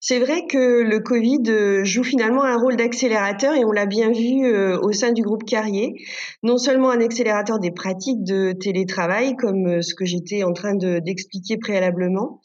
C'est 0.00 0.20
vrai 0.20 0.46
que 0.46 0.82
le 0.82 1.00
Covid 1.00 1.84
joue 1.84 2.04
finalement 2.04 2.44
un 2.44 2.56
rôle 2.56 2.76
d'accélérateur 2.76 3.54
et 3.54 3.64
on 3.64 3.72
l'a 3.72 3.86
bien 3.86 4.12
vu 4.12 4.46
au 4.54 4.92
sein 4.92 5.12
du 5.12 5.22
groupe 5.22 5.44
Carrier. 5.44 5.94
Non 6.42 6.58
seulement 6.58 6.90
un 6.90 7.00
accélérateur 7.00 7.58
des 7.58 7.72
pratiques 7.72 8.22
de 8.22 8.52
télétravail, 8.52 9.34
comme 9.36 9.82
ce 9.82 9.94
que 9.94 10.04
j'étais 10.04 10.44
en 10.44 10.52
train 10.52 10.74
d'expliquer 10.76 11.56
préalablement, 11.56 12.40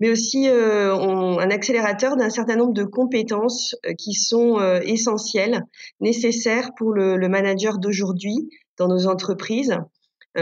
mais 0.00 0.10
aussi 0.10 0.48
euh, 0.48 0.94
un 0.94 1.50
accélérateur 1.50 2.16
d'un 2.16 2.30
certain 2.30 2.56
nombre 2.56 2.72
de 2.72 2.84
compétences 2.84 3.76
euh, 3.86 3.92
qui 3.92 4.14
sont 4.14 4.58
euh, 4.58 4.80
essentielles, 4.82 5.62
nécessaires 6.00 6.70
pour 6.76 6.92
le 6.92 7.28
manager 7.28 7.78
d'aujourd'hui 7.78 8.48
dans 8.78 8.88
nos 8.88 9.06
entreprises, 9.06 9.76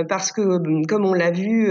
parce 0.08 0.32
que 0.32 0.84
comme 0.86 1.06
on 1.06 1.14
l'a 1.14 1.30
vu 1.30 1.70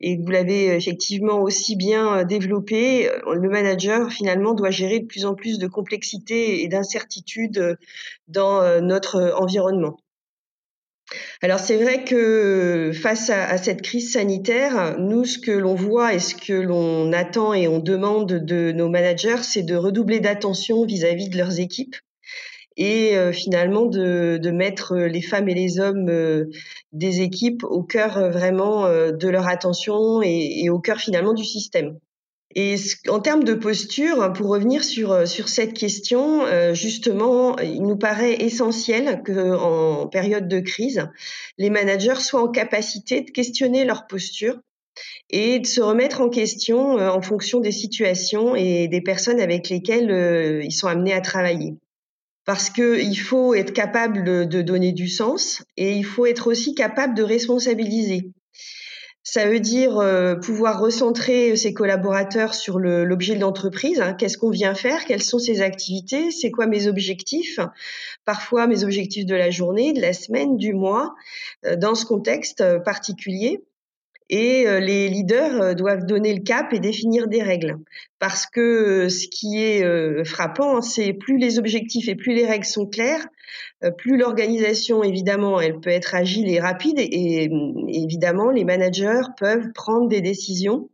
et 0.00 0.18
que 0.18 0.22
vous 0.22 0.30
l'avez 0.30 0.66
effectivement 0.74 1.40
aussi 1.40 1.76
bien 1.76 2.24
développé, 2.24 3.08
le 3.26 3.48
manager 3.48 4.10
finalement 4.10 4.54
doit 4.54 4.70
gérer 4.70 5.00
de 5.00 5.06
plus 5.06 5.24
en 5.24 5.34
plus 5.34 5.58
de 5.58 5.66
complexité 5.66 6.62
et 6.62 6.68
d'incertitude 6.68 7.78
dans 8.28 8.80
notre 8.80 9.34
environnement. 9.38 9.98
Alors 11.42 11.58
c'est 11.58 11.76
vrai 11.76 12.04
que 12.04 12.92
face 12.94 13.30
à, 13.30 13.58
cette 13.58 13.82
crise 13.82 14.12
sanitaire, 14.12 14.96
nous, 14.98 15.24
ce 15.24 15.38
que 15.38 15.50
l'on 15.50 15.74
voit 15.74 16.14
et 16.14 16.18
ce 16.18 16.34
que 16.34 16.52
l'on 16.52 17.12
attend 17.12 17.54
et 17.54 17.68
on 17.68 17.80
demande 17.80 18.32
de 18.32 18.72
nos 18.72 18.88
managers, 18.88 19.42
c'est 19.42 19.62
de 19.62 19.76
redoubler 19.76 20.20
d'attention 20.20 20.84
vis-à-vis 20.84 21.28
de 21.28 21.36
leurs 21.36 21.60
équipes 21.60 21.96
et 22.76 23.16
euh, 23.16 23.32
finalement 23.32 23.86
de, 23.86 24.50
mettre 24.50 24.96
les 24.96 25.22
femmes 25.22 25.48
et 25.48 25.54
les 25.54 25.80
hommes 25.80 26.08
euh, 26.08 26.50
des 26.92 27.20
équipes 27.20 27.64
au 27.64 27.82
cœur 27.82 28.18
euh, 28.18 28.30
vraiment 28.30 28.86
de 28.86 29.28
leur 29.28 29.46
attention 29.48 30.22
et 30.22 30.68
au 30.70 30.78
cœur 30.78 30.98
finalement 30.98 31.34
du 31.34 31.44
système. 31.44 31.98
Et 32.54 32.76
en 33.08 33.20
termes 33.20 33.44
de 33.44 33.54
posture, 33.54 34.32
pour 34.34 34.48
revenir 34.48 34.84
sur, 34.84 35.12
euh, 35.12 35.26
sur 35.26 35.48
cette 35.48 35.72
question, 35.72 36.44
euh, 36.44 36.74
justement, 36.74 37.58
il 37.58 37.82
nous 37.82 37.96
paraît 37.96 38.34
essentiel 38.34 39.22
que 39.24 39.54
en 39.56 40.06
période 40.06 40.48
de 40.48 40.60
crise, 40.60 41.08
les 41.56 41.70
managers 41.70 42.20
soient 42.20 42.42
en 42.42 42.48
capacité 42.48 43.22
de 43.22 43.30
questionner 43.30 43.84
leur 43.84 44.06
posture 44.06 44.58
et 45.30 45.60
de 45.60 45.66
se 45.66 45.80
remettre 45.80 46.20
en 46.20 46.28
question 46.28 46.98
euh, 46.98 47.08
en 47.08 47.22
fonction 47.22 47.60
des 47.60 47.72
situations 47.72 48.54
et 48.54 48.86
des 48.88 49.00
personnes 49.00 49.40
avec 49.40 49.70
lesquelles 49.70 50.62
ils 50.62 50.72
sont 50.72 50.88
amenés 50.88 51.14
à 51.14 51.22
travailler. 51.22 51.74
Parce 52.44 52.70
qu'il 52.70 53.18
faut 53.18 53.54
être 53.54 53.72
capable 53.72 54.24
de 54.24 54.62
donner 54.62 54.92
du 54.92 55.08
sens 55.08 55.62
et 55.76 55.92
il 55.92 56.04
faut 56.04 56.26
être 56.26 56.50
aussi 56.50 56.74
capable 56.74 57.14
de 57.14 57.22
responsabiliser. 57.22 58.32
Ça 59.24 59.46
veut 59.46 59.60
dire 59.60 59.98
euh, 59.98 60.34
pouvoir 60.34 60.80
recentrer 60.80 61.56
ses 61.56 61.72
collaborateurs 61.72 62.54
sur 62.54 62.80
l'objet 62.80 63.36
de 63.36 63.40
l'entreprise. 63.40 64.00
Hein. 64.00 64.14
Qu'est-ce 64.14 64.36
qu'on 64.36 64.50
vient 64.50 64.74
faire? 64.74 65.04
Quelles 65.04 65.22
sont 65.22 65.38
ses 65.38 65.62
activités? 65.62 66.32
C'est 66.32 66.50
quoi 66.50 66.66
mes 66.66 66.88
objectifs? 66.88 67.60
Parfois 68.24 68.66
mes 68.66 68.82
objectifs 68.82 69.24
de 69.24 69.36
la 69.36 69.50
journée, 69.50 69.92
de 69.92 70.00
la 70.00 70.12
semaine, 70.12 70.56
du 70.56 70.74
mois, 70.74 71.14
euh, 71.64 71.76
dans 71.76 71.94
ce 71.94 72.04
contexte 72.04 72.62
euh, 72.62 72.80
particulier 72.80 73.62
et 74.32 74.66
euh, 74.66 74.80
les 74.80 75.10
leaders 75.10 75.60
euh, 75.60 75.74
doivent 75.74 76.06
donner 76.06 76.32
le 76.34 76.40
cap 76.40 76.72
et 76.72 76.80
définir 76.80 77.28
des 77.28 77.42
règles. 77.42 77.76
Parce 78.18 78.46
que 78.46 78.60
euh, 78.60 79.08
ce 79.10 79.28
qui 79.28 79.62
est 79.62 79.84
frappant, 80.24 80.80
c'est 80.80 81.12
plus 81.12 81.36
les 81.36 81.58
objectifs 81.58 82.08
et 82.08 82.14
plus 82.14 82.34
les 82.34 82.46
règles 82.46 82.64
sont 82.64 82.86
claires, 82.86 83.26
plus 83.98 84.16
l'organisation, 84.16 85.02
évidemment, 85.02 85.60
elle 85.60 85.80
peut 85.80 85.90
être 85.90 86.14
agile 86.14 86.48
et 86.48 86.60
rapide, 86.60 86.98
et, 86.98 87.50
évidemment, 87.88 88.50
les 88.50 88.64
managers 88.64 89.22
peuvent 89.38 89.72
prendre 89.74 90.08
des 90.08 90.20
décisions 90.20 90.88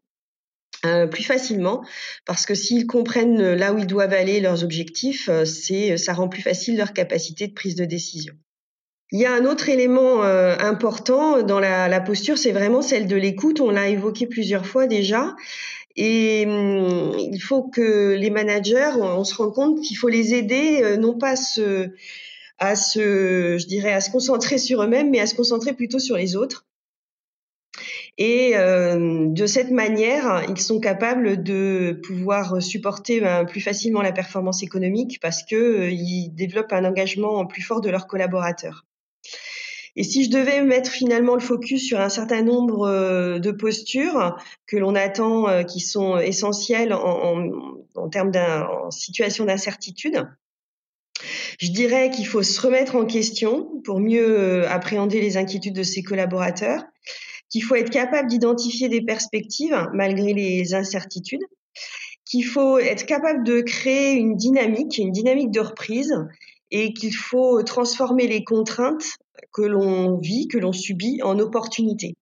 plus 1.10 1.22
facilement 1.22 1.84
parce 2.24 2.46
que 2.46 2.54
s'ils 2.54 2.86
comprennent 2.86 3.54
là 3.54 3.74
où 3.74 3.78
ils 3.78 3.86
doivent 3.86 4.14
aller 4.14 4.40
leurs 4.40 4.64
objectifs, 4.64 5.28
c'est 5.44 5.96
ça 5.98 6.14
rend 6.14 6.28
plus 6.28 6.42
facile 6.42 6.78
leur 6.78 6.92
capacité 6.92 7.46
de 7.46 7.52
prise 7.52 7.74
de 7.74 7.84
décision. 7.84 8.34
Il 9.10 9.18
y 9.18 9.24
a 9.24 9.32
un 9.32 9.46
autre 9.46 9.68
élément 9.68 10.22
euh, 10.22 10.54
important 10.58 11.42
dans 11.42 11.60
la, 11.60 12.00
posture, 12.00 12.36
c'est 12.36 12.52
vraiment 12.52 12.82
celle 12.82 13.06
de 13.06 13.16
l'écoute. 13.16 13.60
On 13.60 13.70
l'a 13.70 13.88
évoqué 13.88 14.26
plusieurs 14.26 14.66
fois 14.66 14.86
déjà. 14.86 15.34
Et 15.96 16.44
hum, 16.46 17.14
il 17.18 17.40
faut 17.40 17.62
que 17.62 18.14
les 18.14 18.30
managers, 18.30 18.92
on, 19.00 19.24
se 19.24 19.34
rend 19.34 19.50
compte 19.50 19.80
qu'il 19.80 19.96
faut 19.96 20.08
les 20.08 20.34
aider, 20.34 20.80
euh, 20.82 20.96
non 20.96 21.18
pas 21.18 21.30
à 21.30 21.36
se, 21.36 21.90
à 22.58 22.76
se, 22.76 23.56
je 23.58 23.66
dirais, 23.66 23.92
à 23.92 24.00
se 24.00 24.10
concentrer 24.10 24.58
sur 24.58 24.82
eux-mêmes, 24.82 25.10
mais 25.10 25.20
à 25.20 25.26
se 25.26 25.34
concentrer 25.34 25.72
plutôt 25.72 25.98
sur 25.98 26.16
les 26.16 26.36
autres. 26.36 26.66
Et 28.18 28.56
euh, 28.56 29.28
de 29.28 29.46
cette 29.46 29.70
manière, 29.70 30.44
ils 30.48 30.60
sont 30.60 30.80
capables 30.80 31.42
de 31.42 32.00
pouvoir 32.04 32.60
supporter 32.60 33.20
ben, 33.20 33.44
plus 33.44 33.60
facilement 33.60 34.02
la 34.02 34.10
performance 34.10 34.62
économique 34.64 35.20
parce 35.22 35.44
que 35.44 35.54
euh, 35.54 35.90
ils 35.90 36.30
développent 36.30 36.72
un 36.72 36.84
engagement 36.84 37.46
plus 37.46 37.62
fort 37.62 37.80
de 37.80 37.90
leurs 37.90 38.08
collaborateurs. 38.08 38.87
Et 39.98 40.04
si 40.04 40.22
je 40.22 40.30
devais 40.30 40.62
mettre 40.62 40.92
finalement 40.92 41.34
le 41.34 41.40
focus 41.40 41.84
sur 41.84 41.98
un 41.98 42.08
certain 42.08 42.42
nombre 42.42 42.86
euh, 42.86 43.40
de 43.40 43.50
postures 43.50 44.36
que 44.68 44.76
l'on 44.76 44.94
attend, 44.94 45.48
euh, 45.48 45.64
qui 45.64 45.80
sont 45.80 46.18
essentielles 46.18 46.92
en, 46.94 48.08
termes 48.08 48.30
d'un 48.30 48.68
situation 48.90 49.44
d'incertitude, 49.44 50.24
je 51.58 51.72
dirais 51.72 52.10
qu'il 52.10 52.28
faut 52.28 52.44
se 52.44 52.60
remettre 52.60 52.94
en 52.94 53.06
question 53.06 53.80
pour 53.82 53.98
mieux 53.98 54.38
euh, 54.38 54.68
appréhender 54.68 55.20
les 55.20 55.36
inquiétudes 55.36 55.74
de 55.74 55.82
ses 55.82 56.04
collaborateurs, 56.04 56.84
qu'il 57.50 57.64
faut 57.64 57.74
être 57.74 57.90
capable 57.90 58.28
d'identifier 58.28 58.88
des 58.88 59.02
perspectives 59.02 59.88
malgré 59.94 60.32
les 60.32 60.74
incertitudes, 60.74 61.44
qu'il 62.24 62.46
faut 62.46 62.78
être 62.78 63.04
capable 63.04 63.42
de 63.42 63.62
créer 63.62 64.12
une 64.12 64.36
dynamique, 64.36 64.96
une 64.98 65.10
dynamique 65.10 65.50
de 65.50 65.60
reprise 65.60 66.14
et 66.70 66.92
qu'il 66.92 67.16
faut 67.16 67.64
transformer 67.64 68.28
les 68.28 68.44
contraintes 68.44 69.18
que 69.52 69.62
l'on 69.62 70.18
vit, 70.18 70.48
que 70.48 70.58
l'on 70.58 70.72
subit 70.72 71.20
en 71.22 71.38
opportunités. 71.38 72.14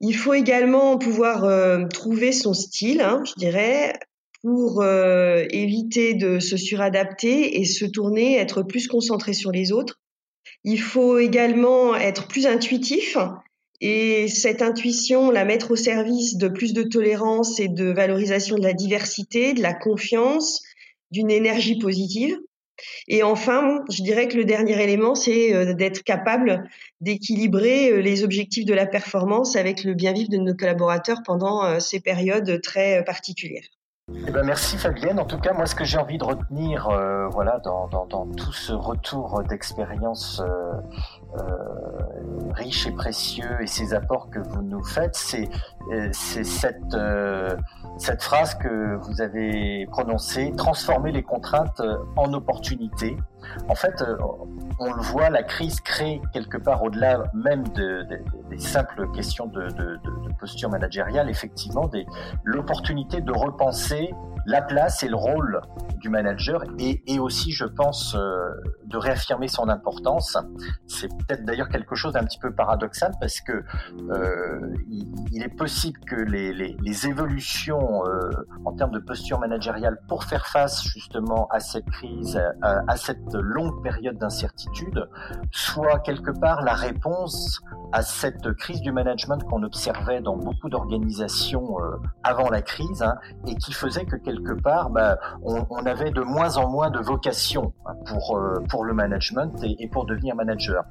Il 0.00 0.14
faut 0.14 0.34
également 0.34 0.98
pouvoir 0.98 1.44
euh, 1.44 1.86
trouver 1.86 2.32
son 2.32 2.54
style, 2.54 3.00
hein, 3.00 3.22
je 3.24 3.32
dirais, 3.36 3.94
pour 4.42 4.80
euh, 4.82 5.44
éviter 5.50 6.14
de 6.14 6.38
se 6.38 6.56
suradapter 6.56 7.60
et 7.60 7.64
se 7.64 7.84
tourner, 7.84 8.36
être 8.36 8.62
plus 8.62 8.86
concentré 8.86 9.32
sur 9.32 9.50
les 9.50 9.72
autres. 9.72 9.98
Il 10.64 10.80
faut 10.80 11.18
également 11.18 11.96
être 11.96 12.28
plus 12.28 12.46
intuitif 12.46 13.16
et 13.80 14.26
cette 14.28 14.62
intuition, 14.62 15.30
la 15.30 15.44
mettre 15.44 15.72
au 15.72 15.76
service 15.76 16.36
de 16.36 16.48
plus 16.48 16.72
de 16.72 16.82
tolérance 16.82 17.60
et 17.60 17.68
de 17.68 17.84
valorisation 17.84 18.56
de 18.56 18.62
la 18.62 18.72
diversité, 18.72 19.52
de 19.52 19.62
la 19.62 19.74
confiance, 19.74 20.62
d'une 21.10 21.30
énergie 21.30 21.78
positive. 21.78 22.36
Et 23.08 23.22
enfin, 23.22 23.84
je 23.90 24.02
dirais 24.02 24.28
que 24.28 24.36
le 24.36 24.44
dernier 24.44 24.82
élément, 24.82 25.14
c'est 25.14 25.54
euh, 25.54 25.74
d'être 25.74 26.02
capable 26.02 26.68
d'équilibrer 27.00 27.90
euh, 27.90 28.00
les 28.00 28.24
objectifs 28.24 28.64
de 28.64 28.74
la 28.74 28.86
performance 28.86 29.56
avec 29.56 29.84
le 29.84 29.94
bien-vivre 29.94 30.30
de 30.30 30.36
nos 30.36 30.54
collaborateurs 30.54 31.18
pendant 31.24 31.64
euh, 31.64 31.80
ces 31.80 32.00
périodes 32.00 32.60
très 32.62 33.04
particulières. 33.04 33.66
Eh 34.26 34.30
ben 34.30 34.42
merci 34.42 34.78
Fabienne. 34.78 35.20
En 35.20 35.26
tout 35.26 35.38
cas, 35.38 35.52
moi, 35.52 35.66
ce 35.66 35.74
que 35.74 35.84
j'ai 35.84 35.98
envie 35.98 36.16
de 36.16 36.24
retenir, 36.24 36.88
voilà, 37.30 37.60
dans, 37.62 38.26
tout 38.38 38.52
ce 38.54 38.72
retour 38.72 39.42
d'expérience 39.46 40.40
riche 42.54 42.86
et 42.86 42.92
précieux 42.92 43.60
et 43.60 43.66
ces 43.66 43.94
apports 43.94 44.30
que 44.30 44.38
vous 44.38 44.62
nous 44.62 44.82
faites, 44.82 45.14
c'est 45.14 45.48
cette 46.12 46.96
cette 47.98 48.22
phrase 48.22 48.54
que 48.54 48.96
vous 48.96 49.20
avez 49.20 49.86
prononcée, 49.86 50.52
transformer 50.56 51.10
les 51.12 51.22
contraintes 51.22 51.80
euh, 51.80 51.96
en 52.16 52.32
opportunités. 52.32 53.16
En 53.68 53.74
fait, 53.74 54.00
euh, 54.02 54.16
on 54.78 54.92
le 54.92 55.02
voit, 55.02 55.30
la 55.30 55.42
crise 55.42 55.80
crée 55.80 56.22
quelque 56.32 56.56
part 56.56 56.82
au-delà 56.82 57.24
même 57.34 57.66
de, 57.68 58.06
des 58.48 58.58
simples 58.58 59.10
questions 59.12 59.46
de, 59.46 59.68
de, 59.68 59.98
posture 60.38 60.70
managériale, 60.70 61.28
effectivement, 61.28 61.90
l'opportunité 62.44 63.20
de 63.20 63.32
repenser 63.32 64.14
la 64.48 64.62
place 64.62 65.02
et 65.02 65.08
le 65.08 65.16
rôle 65.16 65.60
du 65.98 66.08
manager 66.08 66.62
et, 66.78 67.18
aussi, 67.18 67.52
je 67.52 67.64
pense, 67.64 68.14
euh, 68.14 68.50
de 68.86 68.96
réaffirmer 68.96 69.48
son 69.48 69.68
importance. 69.68 70.38
C'est 70.86 71.08
peut-être 71.08 71.44
d'ailleurs 71.44 71.68
quelque 71.68 71.94
chose 71.94 72.14
d'un 72.14 72.24
petit 72.24 72.38
peu 72.38 72.52
paradoxal 72.54 73.12
parce 73.20 73.40
que 73.40 73.64
euh, 74.10 74.74
il, 74.88 75.42
est 75.42 75.54
possible 75.54 75.98
que 76.06 76.16
les, 76.16 76.76
évolutions 77.06 78.06
euh, 78.06 78.30
en 78.64 78.72
termes 78.72 78.92
de 78.92 78.98
posture 78.98 79.38
managériale 79.38 79.98
pour 80.08 80.24
faire 80.24 80.46
face 80.46 80.82
justement 80.82 81.46
à 81.50 81.60
cette 81.60 81.88
crise, 81.90 82.40
à, 82.62 82.96
cette 82.96 83.34
longue 83.34 83.82
période 83.82 84.16
d'incertitude, 84.16 85.08
soient 85.52 85.98
quelque 86.00 86.30
part 86.30 86.62
la 86.62 86.74
réponse 86.74 87.60
à 87.92 88.02
cette 88.02 88.52
crise 88.54 88.80
du 88.80 88.92
management 88.92 89.38
qu'on 89.44 89.62
observait 89.62 90.20
dans 90.20 90.36
beaucoup 90.36 90.68
d'organisations 90.68 91.76
avant 92.22 92.48
la 92.50 92.62
crise 92.62 93.02
hein, 93.02 93.16
et 93.46 93.54
qui 93.56 93.72
faisait 93.72 94.04
que 94.04 94.16
quelque 94.16 94.37
part, 94.52 94.90
bah, 94.90 95.18
on, 95.42 95.86
avait 95.86 96.10
de 96.10 96.20
moins 96.20 96.56
en 96.56 96.68
moins 96.68 96.90
de 96.90 96.98
vocation 96.98 97.72
pour, 98.06 98.36
euh, 98.36 98.60
pour 98.68 98.84
le 98.84 98.94
management 98.94 99.52
et, 99.62 99.88
pour 99.88 100.06
devenir 100.06 100.34
manager. 100.34 100.84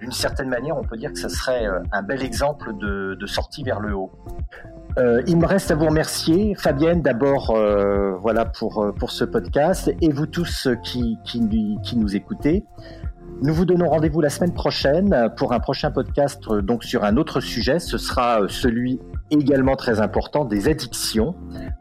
D'une 0.00 0.12
certaine 0.12 0.48
manière, 0.48 0.76
on 0.76 0.82
peut 0.82 0.96
dire 0.96 1.12
que 1.12 1.18
ce 1.18 1.28
serait 1.28 1.66
euh, 1.66 1.80
un 1.92 2.02
bel 2.02 2.22
exemple 2.22 2.72
de, 2.76 3.26
sortie 3.26 3.62
vers 3.62 3.80
le 3.80 3.94
haut. 3.94 4.10
Euh, 4.98 5.22
il 5.26 5.36
me 5.36 5.46
reste 5.46 5.70
à 5.70 5.76
vous 5.76 5.86
remercier, 5.86 6.56
Fabienne, 6.56 7.00
d'abord, 7.00 7.56
voilà 8.20 8.44
pour 8.44 8.92
pour 8.98 9.12
ce 9.12 9.24
podcast, 9.24 9.92
et 10.00 10.10
vous 10.10 10.26
tous 10.26 10.68
qui 10.82 11.16
qui, 11.24 11.78
qui 11.82 11.96
nous 11.96 12.16
écoutez. 12.16 12.64
Nous 13.42 13.54
vous 13.54 13.64
donnons 13.64 13.88
rendez-vous 13.88 14.20
la 14.20 14.30
semaine 14.30 14.52
prochaine 14.52 15.30
pour 15.36 15.52
un 15.52 15.60
prochain 15.60 15.92
podcast 15.92 16.52
donc 16.52 16.82
sur 16.82 17.04
un 17.04 17.16
autre 17.16 17.40
sujet. 17.40 17.78
Ce 17.78 17.98
sera 17.98 18.40
celui 18.48 18.98
également 19.30 19.76
très 19.76 20.00
important 20.00 20.44
des 20.44 20.68
addictions 20.68 21.34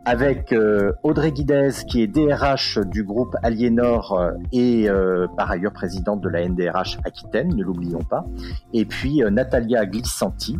avec 0.05 0.53
euh, 0.53 0.93
Audrey 1.03 1.31
Guidez 1.31 1.69
qui 1.87 2.01
est 2.01 2.07
DRH 2.07 2.79
du 2.85 3.03
groupe 3.03 3.35
Aliénor 3.43 4.17
euh, 4.17 4.31
et 4.51 4.89
euh, 4.89 5.27
par 5.35 5.51
ailleurs 5.51 5.73
présidente 5.73 6.21
de 6.21 6.29
la 6.29 6.47
NDRH 6.47 6.99
Aquitaine, 7.05 7.55
ne 7.55 7.63
l'oublions 7.63 8.03
pas, 8.03 8.25
et 8.73 8.85
puis 8.85 9.21
Natalia 9.31 9.85
Glissanti, 9.85 10.57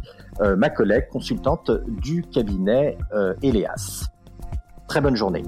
ma 0.58 0.70
collègue 0.70 1.08
consultante 1.10 1.72
du 2.02 2.24
cabinet 2.24 2.98
Eleas. 3.42 4.10
Très 4.88 5.02
bonne 5.02 5.16
journée. 5.16 5.44